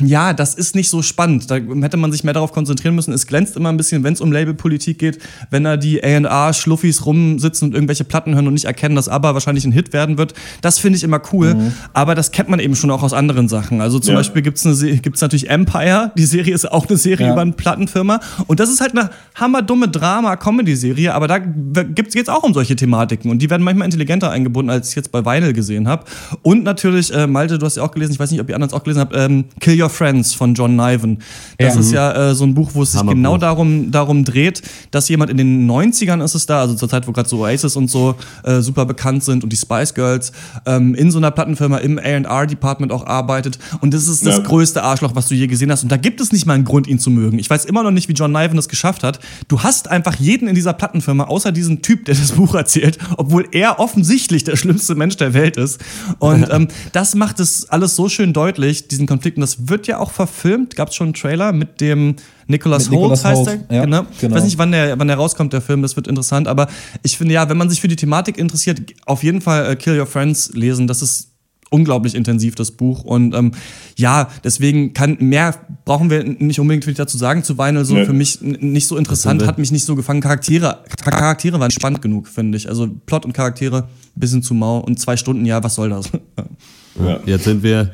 [0.00, 1.50] ja, das ist nicht so spannend.
[1.50, 3.14] Da hätte man sich mehr darauf konzentrieren müssen.
[3.14, 5.18] Es glänzt immer ein bisschen, wenn es um Labelpolitik geht,
[5.50, 9.64] wenn da die A&R-Schluffis rumsitzen und irgendwelche Platten hören und nicht erkennen, dass ABBA wahrscheinlich
[9.64, 10.34] ein Hit werden wird.
[10.60, 11.54] Das finde ich immer cool.
[11.54, 11.72] Mhm.
[11.94, 13.80] Aber das kennt man eben schon auch aus anderen Sachen.
[13.80, 14.20] Also zum ja.
[14.20, 16.12] Beispiel gibt es gibt's natürlich Empire.
[16.18, 17.32] Die Serie ist auch eine Serie ja.
[17.32, 18.20] über eine Plattenfirma.
[18.46, 21.14] Und das ist halt eine hammerdumme Drama-Comedy-Serie.
[21.14, 23.30] Aber da gibt es jetzt auch um solche Thematiken.
[23.30, 26.04] Und die werden manchmal intelligenter eingebunden, als ich jetzt bei Vinyl gesehen habe.
[26.42, 28.68] Und natürlich, äh, Malte, du hast ja auch gelesen, ich weiß nicht, ob ihr anderen
[28.68, 31.18] es auch gelesen habt, ähm, Kill Your Friends von John Niven.
[31.58, 31.80] Das ja.
[31.80, 35.30] ist ja äh, so ein Buch, wo es sich genau darum, darum dreht, dass jemand
[35.30, 38.16] in den 90ern ist es da, also zur Zeit, wo gerade so Oasis und so
[38.42, 40.32] äh, super bekannt sind und die Spice Girls,
[40.66, 43.58] ähm, in so einer Plattenfirma im A&R-Department auch arbeitet.
[43.80, 44.42] Und das ist das ja.
[44.42, 45.82] größte Arschloch, was du je gesehen hast.
[45.82, 47.38] Und da gibt es nicht mal einen Grund, ihn zu mögen.
[47.38, 49.20] Ich weiß immer noch nicht, wie John Niven das geschafft hat.
[49.48, 53.46] Du hast einfach jeden in dieser Plattenfirma, außer diesen Typ, der das Buch erzählt, obwohl
[53.52, 55.80] er offensichtlich der schlimmste Mensch der Welt ist.
[56.18, 59.38] Und ähm, das macht es alles so schön deutlich, diesen Konflikt.
[59.44, 60.74] Das wird ja auch verfilmt.
[60.74, 62.16] Gab es schon einen Trailer mit dem
[62.46, 63.48] Nicholas Holt heißt Holt.
[63.68, 63.76] er.
[63.76, 64.06] Ja, genau.
[64.18, 64.34] genau.
[64.34, 65.82] Ich weiß nicht, wann der, wann der rauskommt, der Film.
[65.82, 66.48] Das wird interessant.
[66.48, 66.66] Aber
[67.02, 70.00] ich finde ja, wenn man sich für die Thematik interessiert, auf jeden Fall äh, Kill
[70.00, 70.86] Your Friends lesen.
[70.86, 71.28] Das ist
[71.68, 73.04] unglaublich intensiv, das Buch.
[73.04, 73.52] Und ähm,
[73.96, 77.84] ja, deswegen kann mehr brauchen wir nicht unbedingt viel dazu sagen zu Vinyl.
[77.84, 78.06] So ja.
[78.06, 80.22] für mich nicht so interessant, hat mich nicht so gefangen.
[80.22, 82.66] Charaktere, Charaktere waren spannend genug, finde ich.
[82.66, 86.10] Also Plot und Charaktere, bisschen zu mau und zwei Stunden, ja, was soll das?
[86.98, 87.20] ja.
[87.26, 87.92] Jetzt sind wir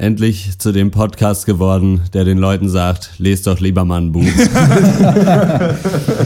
[0.00, 4.22] endlich zu dem Podcast geworden, der den Leuten sagt, lest doch lieber mal ein Buch.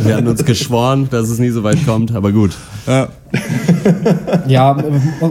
[0.05, 2.53] Wir hatten uns geschworen, dass es nie so weit kommt, aber gut.
[2.87, 3.09] Ja.
[4.47, 4.77] ja,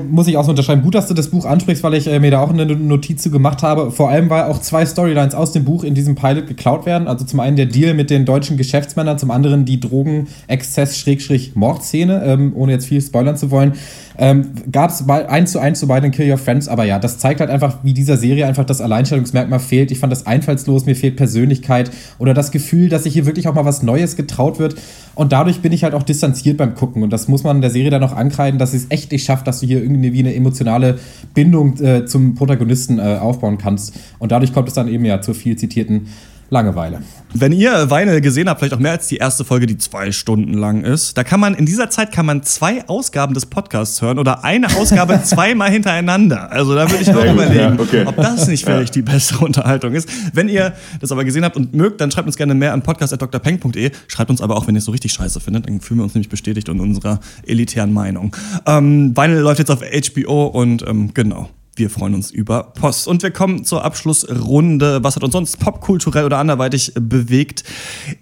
[0.09, 0.81] muss ich auch so unterschreiben.
[0.81, 3.31] Gut, dass du das Buch ansprichst, weil ich äh, mir da auch eine Notiz zu
[3.31, 3.91] gemacht habe.
[3.91, 7.07] Vor allem, weil auch zwei Storylines aus dem Buch in diesem Pilot geklaut werden.
[7.07, 12.73] Also zum einen der Deal mit den deutschen Geschäftsmännern, zum anderen die Drogen-Exzess-Mordszene, ähm, ohne
[12.73, 13.73] jetzt viel spoilern zu wollen.
[14.17, 17.39] Ähm, Gab es eins zu eins zu beiden Kill Your Friends, aber ja, das zeigt
[17.39, 19.91] halt einfach, wie dieser Serie einfach das Alleinstellungsmerkmal fehlt.
[19.91, 21.89] Ich fand das einfallslos, mir fehlt Persönlichkeit
[22.19, 24.75] oder das Gefühl, dass sich hier wirklich auch mal was Neues getraut wird.
[25.15, 27.03] Und dadurch bin ich halt auch distanziert beim Gucken.
[27.03, 29.47] Und das muss man der Serie dann auch ankreiden, dass sie es echt nicht schafft,
[29.47, 30.99] dass du hier irgendwie eine emotionale
[31.33, 33.95] Bindung äh, zum Protagonisten äh, aufbauen kannst.
[34.19, 36.07] Und dadurch kommt es dann eben ja zur viel zitierten
[36.53, 37.01] Langeweile.
[37.33, 40.53] Wenn ihr Weine gesehen habt, vielleicht auch mehr als die erste Folge, die zwei Stunden
[40.53, 44.19] lang ist, da kann man in dieser Zeit kann man zwei Ausgaben des Podcasts hören
[44.19, 46.51] oder eine Ausgabe zweimal hintereinander.
[46.51, 48.03] Also da würde ich noch überlegen, ja, okay.
[48.05, 49.01] ob das nicht vielleicht ja.
[49.01, 50.07] die bessere Unterhaltung ist.
[50.31, 53.89] Wenn ihr das aber gesehen habt und mögt, dann schreibt uns gerne mehr an podcast.drpeng.de.
[54.07, 56.13] Schreibt uns aber auch, wenn ihr es so richtig scheiße findet, dann fühlen wir uns
[56.13, 58.35] nämlich bestätigt in unserer elitären Meinung.
[58.67, 61.49] Ähm, Weine läuft jetzt auf HBO und ähm, genau.
[61.75, 63.07] Wir freuen uns über Post.
[63.07, 65.03] Und wir kommen zur Abschlussrunde.
[65.03, 67.63] Was hat uns sonst popkulturell oder anderweitig bewegt?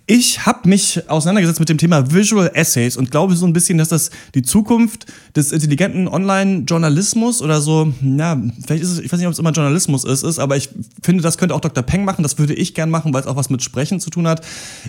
[0.06, 3.90] Ich habe mich auseinandergesetzt mit dem Thema Visual Essays und glaube so ein bisschen, dass
[3.90, 9.28] das die Zukunft des intelligenten Online-Journalismus oder so, ja, vielleicht ist es, ich weiß nicht,
[9.28, 10.70] ob es immer Journalismus ist, ist, aber ich
[11.04, 11.84] finde, das könnte auch Dr.
[11.84, 12.24] Peng machen.
[12.24, 14.46] Das würde ich gern machen, weil es auch was mit Sprechen zu tun hat.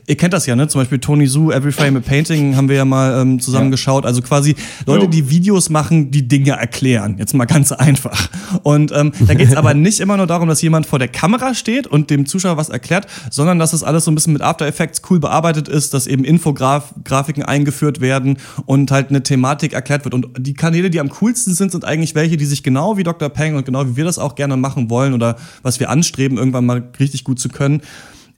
[0.06, 0.68] Ihr kennt das ja, ne?
[0.68, 3.70] Zum Beispiel Tony Su, Every Frame a Painting haben wir ja mal ähm, zusammen ja.
[3.72, 4.06] geschaut.
[4.06, 4.54] Also quasi
[4.86, 7.16] Leute, die Videos machen, die Dinge erklären.
[7.18, 8.28] Jetzt mal ganz einfach.
[8.62, 11.54] Und ähm, da geht es aber nicht immer nur darum, dass jemand vor der Kamera
[11.54, 14.66] steht und dem Zuschauer was erklärt, sondern dass das alles so ein bisschen mit After
[14.66, 20.14] Effects cool bearbeitet ist, dass eben Infografiken eingeführt werden und halt eine Thematik erklärt wird.
[20.14, 23.28] Und die Kanäle, die am coolsten sind, sind eigentlich welche, die sich genau wie Dr.
[23.28, 26.66] Peng und genau wie wir das auch gerne machen wollen oder was wir anstreben, irgendwann
[26.66, 27.82] mal richtig gut zu können,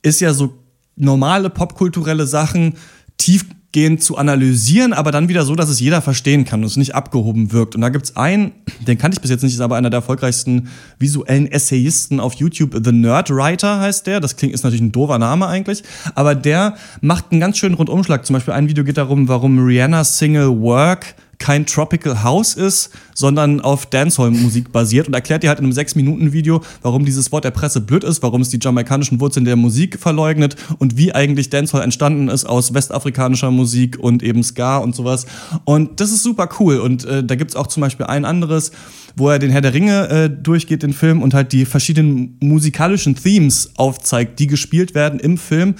[0.02, 0.54] ist ja so
[0.96, 2.74] normale popkulturelle Sachen
[3.16, 6.76] tief tiefgehend zu analysieren, aber dann wieder so, dass es jeder verstehen kann und es
[6.76, 7.74] nicht abgehoben wirkt.
[7.74, 8.52] Und da gibt es einen,
[8.86, 10.68] den kannte ich bis jetzt nicht, ist aber einer der erfolgreichsten
[11.00, 12.80] visuellen Essayisten auf YouTube.
[12.84, 14.20] The Nerd Writer heißt der.
[14.20, 15.82] Das klingt, ist natürlich ein doofer Name eigentlich.
[16.14, 18.24] Aber der macht einen ganz schönen Rundumschlag.
[18.24, 23.60] Zum Beispiel ein Video geht darum, warum Rihanna's Single Work kein Tropical House ist, sondern
[23.60, 27.80] auf Dancehall-Musik basiert und erklärt dir halt in einem 6-Minuten-Video, warum dieses Wort der Presse
[27.80, 32.28] blöd ist, warum es die jamaikanischen Wurzeln der Musik verleugnet und wie eigentlich Dancehall entstanden
[32.28, 35.26] ist aus westafrikanischer Musik und eben Ska und sowas.
[35.64, 36.78] Und das ist super cool.
[36.78, 38.72] Und äh, da gibt es auch zum Beispiel ein anderes,
[39.16, 43.14] wo er den Herr der Ringe äh, durchgeht, den Film, und halt die verschiedenen musikalischen
[43.14, 45.74] Themes aufzeigt, die gespielt werden im Film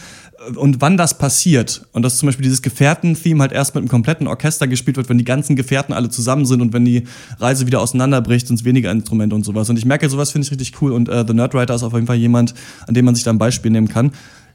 [0.56, 1.86] und wann das passiert.
[1.92, 5.18] Und dass zum Beispiel dieses Gefährten-Theme halt erst mit einem kompletten Orchester gespielt wird, wenn
[5.18, 7.04] die ganzen Gefährten alle zusammen sind und wenn die
[7.38, 9.68] Reise wieder auseinanderbricht, sind es weniger Instrumente und sowas.
[9.70, 10.92] Und ich merke, sowas finde ich richtig cool.
[10.92, 12.54] Und äh, The Nerdwriter ist auf jeden Fall jemand,
[12.86, 14.12] an dem man sich da ein Beispiel nehmen kann.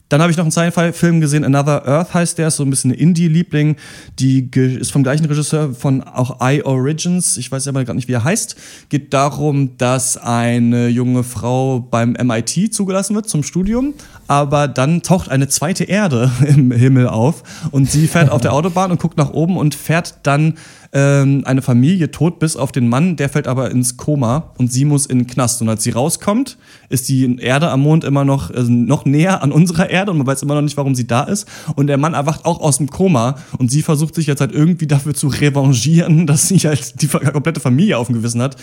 [0.09, 2.91] Dann habe ich noch einen Sci-Fi-Film gesehen, Another Earth heißt der, ist so ein bisschen
[2.91, 3.75] ein Indie-Liebling.
[4.17, 8.13] Die ist vom gleichen Regisseur von auch I Origins, ich weiß aber gerade nicht, wie
[8.13, 8.55] er heißt.
[8.89, 13.93] Geht darum, dass eine junge Frau beim MIT zugelassen wird zum Studium,
[14.27, 18.89] aber dann taucht eine zweite Erde im Himmel auf und sie fährt auf der Autobahn
[18.89, 20.55] und guckt nach oben und fährt dann
[20.91, 24.85] ähm, eine Familie tot bis auf den Mann, der fällt aber ins Koma und sie
[24.85, 25.61] muss in den Knast.
[25.61, 26.57] Und als sie rauskommt,
[26.89, 30.27] ist die Erde am Mond immer noch, äh, noch näher an unserer Erde und man
[30.27, 31.47] weiß immer noch nicht, warum sie da ist.
[31.75, 34.87] Und der Mann erwacht auch aus dem Koma und sie versucht sich jetzt halt irgendwie
[34.87, 38.55] dafür zu revanchieren, dass sie halt die komplette Familie auf dem Gewissen hat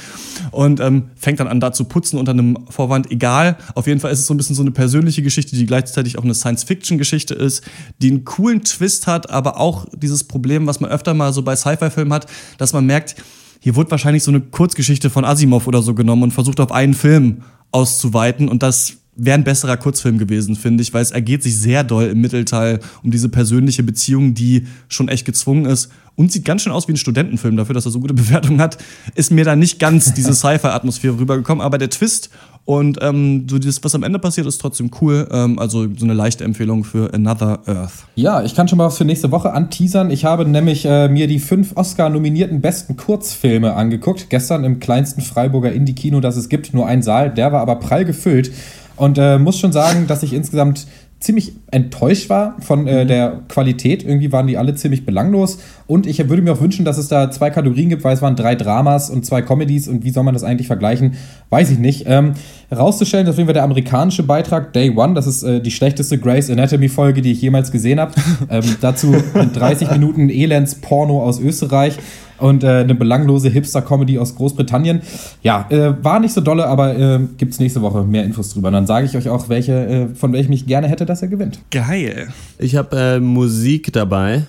[0.51, 3.11] und ähm, fängt dann an, da zu putzen unter einem Vorwand.
[3.11, 6.19] Egal, auf jeden Fall ist es so ein bisschen so eine persönliche Geschichte, die gleichzeitig
[6.19, 7.63] auch eine Science-Fiction-Geschichte ist,
[8.03, 11.55] die einen coolen Twist hat, aber auch dieses Problem, was man öfter mal so bei
[11.55, 12.16] Sci-Fi-Filmen hat,
[12.59, 13.17] dass man merkt,
[13.61, 16.95] hier wurde wahrscheinlich so eine Kurzgeschichte von Asimov oder so genommen und versucht auf einen
[16.95, 17.43] Film
[17.73, 18.49] auszuweiten.
[18.49, 22.05] Und das wäre ein besserer Kurzfilm gewesen, finde ich, weil es ergeht sich sehr doll
[22.05, 26.73] im Mittelteil um diese persönliche Beziehung, die schon echt gezwungen ist und sieht ganz schön
[26.73, 28.79] aus wie ein Studentenfilm dafür, dass er so gute Bewertungen hat,
[29.15, 32.31] ist mir da nicht ganz diese Sci-Fi-Atmosphäre rübergekommen, aber der Twist
[32.67, 35.29] und ähm, so das, was am Ende passiert, ist trotzdem cool.
[35.31, 37.93] Ähm, also so eine leichte Empfehlung für Another Earth.
[38.17, 40.11] Ja, ich kann schon mal was für nächste Woche anteasern.
[40.11, 44.31] Ich habe nämlich äh, mir die fünf Oscar-nominierten besten Kurzfilme angeguckt.
[44.31, 46.75] Gestern im kleinsten Freiburger Indie-Kino, das es gibt.
[46.75, 48.51] Nur ein Saal, der war aber prall gefüllt.
[48.97, 50.89] Und äh, muss schon sagen, dass ich insgesamt
[51.19, 53.09] ziemlich enttäuscht war von äh, mhm.
[53.09, 54.05] der Qualität.
[54.05, 55.59] Irgendwie waren die alle ziemlich belanglos.
[55.87, 58.37] Und ich würde mir auch wünschen, dass es da zwei Kategorien gibt, weil es waren
[58.37, 59.89] drei Dramas und zwei Comedies.
[59.89, 61.15] Und wie soll man das eigentlich vergleichen?
[61.49, 62.05] Weiß ich nicht.
[62.07, 62.35] Ähm,
[62.71, 65.15] rauszustellen, deswegen war der amerikanische Beitrag Day One.
[65.15, 68.13] Das ist äh, die schlechteste Grey's Anatomy-Folge, die ich jemals gesehen habe.
[68.51, 69.15] ähm, dazu
[69.55, 71.97] 30 Minuten Elends-Porno aus Österreich
[72.39, 75.01] und äh, eine belanglose Hipster-Comedy aus Großbritannien.
[75.43, 78.69] Ja, äh, war nicht so dolle, aber äh, gibt es nächste Woche mehr Infos drüber.
[78.69, 81.29] Und dann sage ich euch auch, welche, äh, von welchem ich gerne hätte, dass er
[81.29, 81.61] gewinnt.
[81.71, 82.29] Geil.
[82.59, 84.45] Ich habe äh, Musik dabei.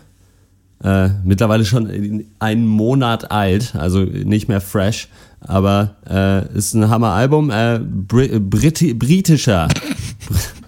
[0.84, 5.08] Äh, mittlerweile schon einen Monat alt, also nicht mehr fresh,
[5.40, 7.50] aber äh, ist ein Hammer-Album.
[7.50, 9.70] Äh, Brit britischer.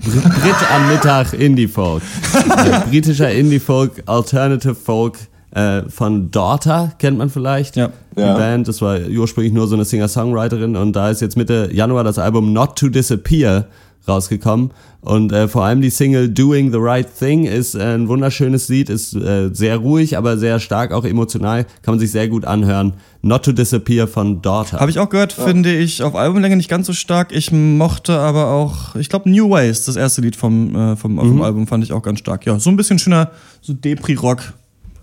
[0.02, 2.02] Brit am Mittag Indie-Folk.
[2.34, 5.18] Äh, britischer Indie-Folk, Alternative Folk
[5.52, 7.76] äh, von Daughter, kennt man vielleicht.
[7.76, 7.90] Ja.
[8.16, 8.36] Die ja.
[8.36, 12.20] Band, das war ursprünglich nur so eine Singer-Songwriterin und da ist jetzt Mitte Januar das
[12.20, 13.68] Album Not to Disappear
[14.08, 14.72] rausgekommen.
[15.02, 18.90] Und äh, vor allem die Single Doing the Right Thing ist äh, ein wunderschönes Lied,
[18.90, 22.94] ist äh, sehr ruhig, aber sehr stark, auch emotional, kann man sich sehr gut anhören.
[23.22, 24.80] Not to Disappear von Daughter.
[24.80, 25.46] Habe ich auch gehört, ja.
[25.46, 27.32] finde ich auf Albumlänge nicht ganz so stark.
[27.32, 31.20] Ich mochte aber auch, ich glaube, New Ways, das erste Lied vom, äh, vom, mhm.
[31.20, 32.46] vom Album, fand ich auch ganz stark.
[32.46, 33.32] Ja, so ein bisschen schöner,
[33.62, 34.54] so Depri-Rock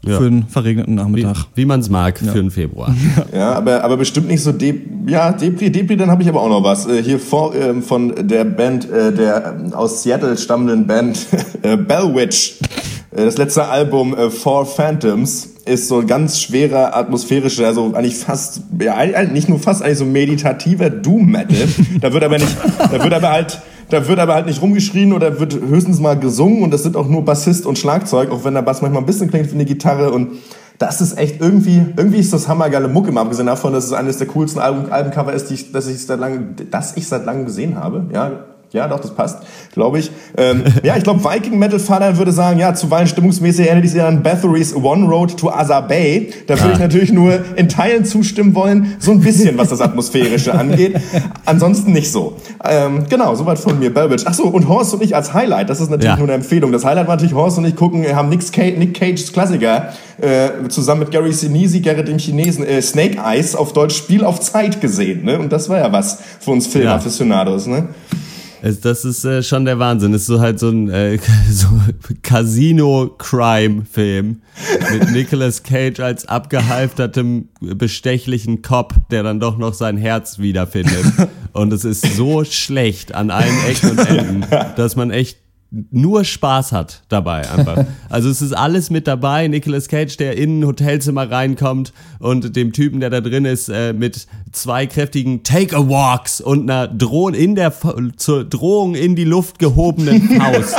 [0.05, 0.19] ja.
[0.19, 1.47] für einen verregneten Nachmittag.
[1.55, 2.33] Wie, wie man es mag ja.
[2.33, 2.95] für den Februar.
[3.33, 4.75] Ja, aber, aber bestimmt nicht so De
[5.07, 6.87] ja, Depri, Depri, dann habe ich aber auch noch was.
[6.87, 11.27] Äh, hier vor, äh, von der Band, äh, der äh, aus Seattle stammenden Band
[11.63, 12.57] äh, Bellwitch.
[13.11, 18.17] Äh, das letzte Album äh, Four Phantoms ist so ein ganz schwerer, atmosphärischer, also eigentlich
[18.17, 21.69] fast, ja, nicht nur fast, eigentlich so meditativer Doom-Metal.
[22.01, 25.39] da wird aber nicht, da wird aber halt da wird aber halt nicht rumgeschrien oder
[25.39, 28.63] wird höchstens mal gesungen und das sind auch nur Bassist und Schlagzeug, auch wenn der
[28.63, 30.33] Bass manchmal ein bisschen klingt wie eine Gitarre und
[30.79, 34.19] das ist echt irgendwie, irgendwie ist das hammergeile Mucke, mal abgesehen davon, dass es eines
[34.19, 37.47] der coolsten Alben, Albencover ist, die ich, dass ich seit langem, dass ich seit langem
[37.47, 38.07] gesehen habe.
[38.13, 38.45] Ja,
[38.77, 39.39] ja, doch, das passt,
[39.73, 40.11] glaube ich.
[40.37, 44.23] Ähm, ja, ich glaube, Viking Metal Vater würde sagen, ja, zuweilen stimmungsmäßig erinnert sich an
[44.23, 46.31] Bathory's One Road to Azar Bay.
[46.47, 46.73] Da würde ja.
[46.75, 51.01] ich natürlich nur in Teilen zustimmen wollen, so ein bisschen, was das Atmosphärische angeht.
[51.45, 52.37] Ansonsten nicht so.
[52.65, 54.25] Ähm, genau, soweit von mir, Belbridge.
[54.27, 56.17] Ach so, und Horst und ich als Highlight, das ist natürlich ja.
[56.17, 56.71] nur eine Empfehlung.
[56.71, 60.69] Das Highlight war natürlich, Horst und ich gucken, haben Nick, Cage, Nick Cage's Klassiker äh,
[60.69, 64.81] zusammen mit Gary Sinise, Gerrit dem Chinesen, äh, Snake Eyes auf Deutsch Spiel auf Zeit
[64.81, 65.25] gesehen.
[65.25, 65.39] Ne?
[65.39, 67.67] Und das war ja was für uns Filmafficionados.
[67.67, 67.89] Ne?
[68.63, 70.13] Das ist äh, schon der Wahnsinn.
[70.13, 71.19] Das ist so halt so ein äh,
[71.51, 71.69] so
[72.23, 74.41] Casino-Crime-Film
[74.93, 81.05] mit Nicolas Cage als abgehalftertem, bestechlichen Cop, der dann doch noch sein Herz wiederfindet.
[81.53, 84.45] Und es ist so schlecht an allen Ecken und Enden,
[84.77, 85.39] dass man echt
[85.71, 87.85] nur Spaß hat dabei einfach.
[88.09, 89.49] Also es ist alles mit dabei.
[89.49, 93.93] Nicolas Cage, der in ein Hotelzimmer reinkommt und dem Typen, der da drin ist, äh,
[93.93, 97.73] mit zwei kräftigen Take-a-Walks und einer Drohung in der
[98.17, 100.77] zur Drohung in die Luft gehobenen Faust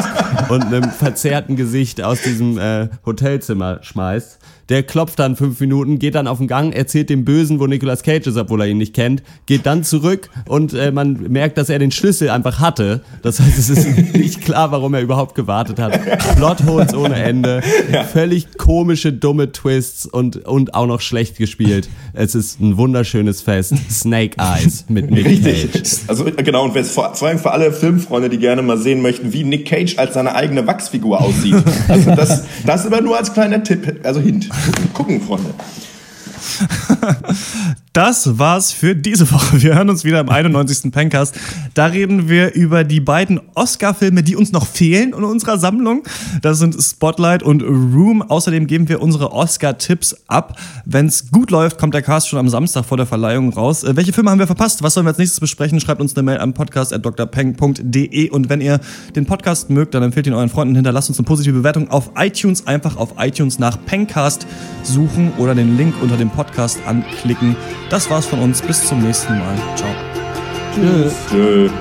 [0.49, 4.39] und einem verzerrten Gesicht aus diesem äh, Hotelzimmer schmeißt.
[4.69, 8.03] Der klopft dann fünf Minuten, geht dann auf den Gang, erzählt dem Bösen, wo Nicolas
[8.03, 11.69] Cage ist, obwohl er ihn nicht kennt, geht dann zurück und äh, man merkt, dass
[11.69, 13.01] er den Schlüssel einfach hatte.
[13.21, 15.99] Das heißt, es ist nicht klar, warum er überhaupt gewartet hat.
[16.35, 17.61] Plotholes ohne Ende,
[17.91, 18.03] ja.
[18.03, 21.89] völlig komische, dumme Twists und, und auch noch schlecht gespielt.
[22.13, 23.73] Es ist ein wunderschönes Fest.
[23.89, 25.71] Snake Eyes mit Nick Richtig.
[25.71, 25.83] Cage.
[26.07, 29.43] Also genau, und vor, vor allem für alle Filmfreunde, die gerne mal sehen möchten, wie
[29.43, 31.55] Nick Cage als seine eigene Wachsfigur aussieht.
[31.87, 34.49] Also das, das aber nur als kleiner Tipp, also Hint.
[34.93, 35.53] Gucken, Freunde.
[37.97, 39.59] Das war's für diese Woche.
[39.59, 40.91] Wir hören uns wieder im 91.
[40.91, 41.33] Pencast.
[41.73, 46.03] Da reden wir über die beiden Oscar-Filme, die uns noch fehlen in unserer Sammlung.
[46.43, 48.21] Das sind Spotlight und Room.
[48.21, 50.59] Außerdem geben wir unsere Oscar-Tipps ab.
[50.85, 53.83] Wenn's gut läuft, kommt der Cast schon am Samstag vor der Verleihung raus.
[53.83, 54.83] Äh, welche Filme haben wir verpasst?
[54.83, 55.79] Was sollen wir als nächstes besprechen?
[55.79, 58.79] Schreibt uns eine Mail an podcast.drpeng.de und wenn ihr
[59.15, 62.67] den Podcast mögt, dann empfehlt ihn euren Freunden, hinterlasst uns eine positive Bewertung auf iTunes.
[62.67, 64.45] Einfach auf iTunes nach Pencast
[64.83, 67.55] suchen oder den Link unter dem Podcast anklicken.
[67.89, 68.61] Das war's von uns.
[68.61, 69.55] Bis zum nächsten Mal.
[69.75, 69.89] Ciao.
[70.73, 71.13] Tschüss.
[71.29, 71.71] Tschüss.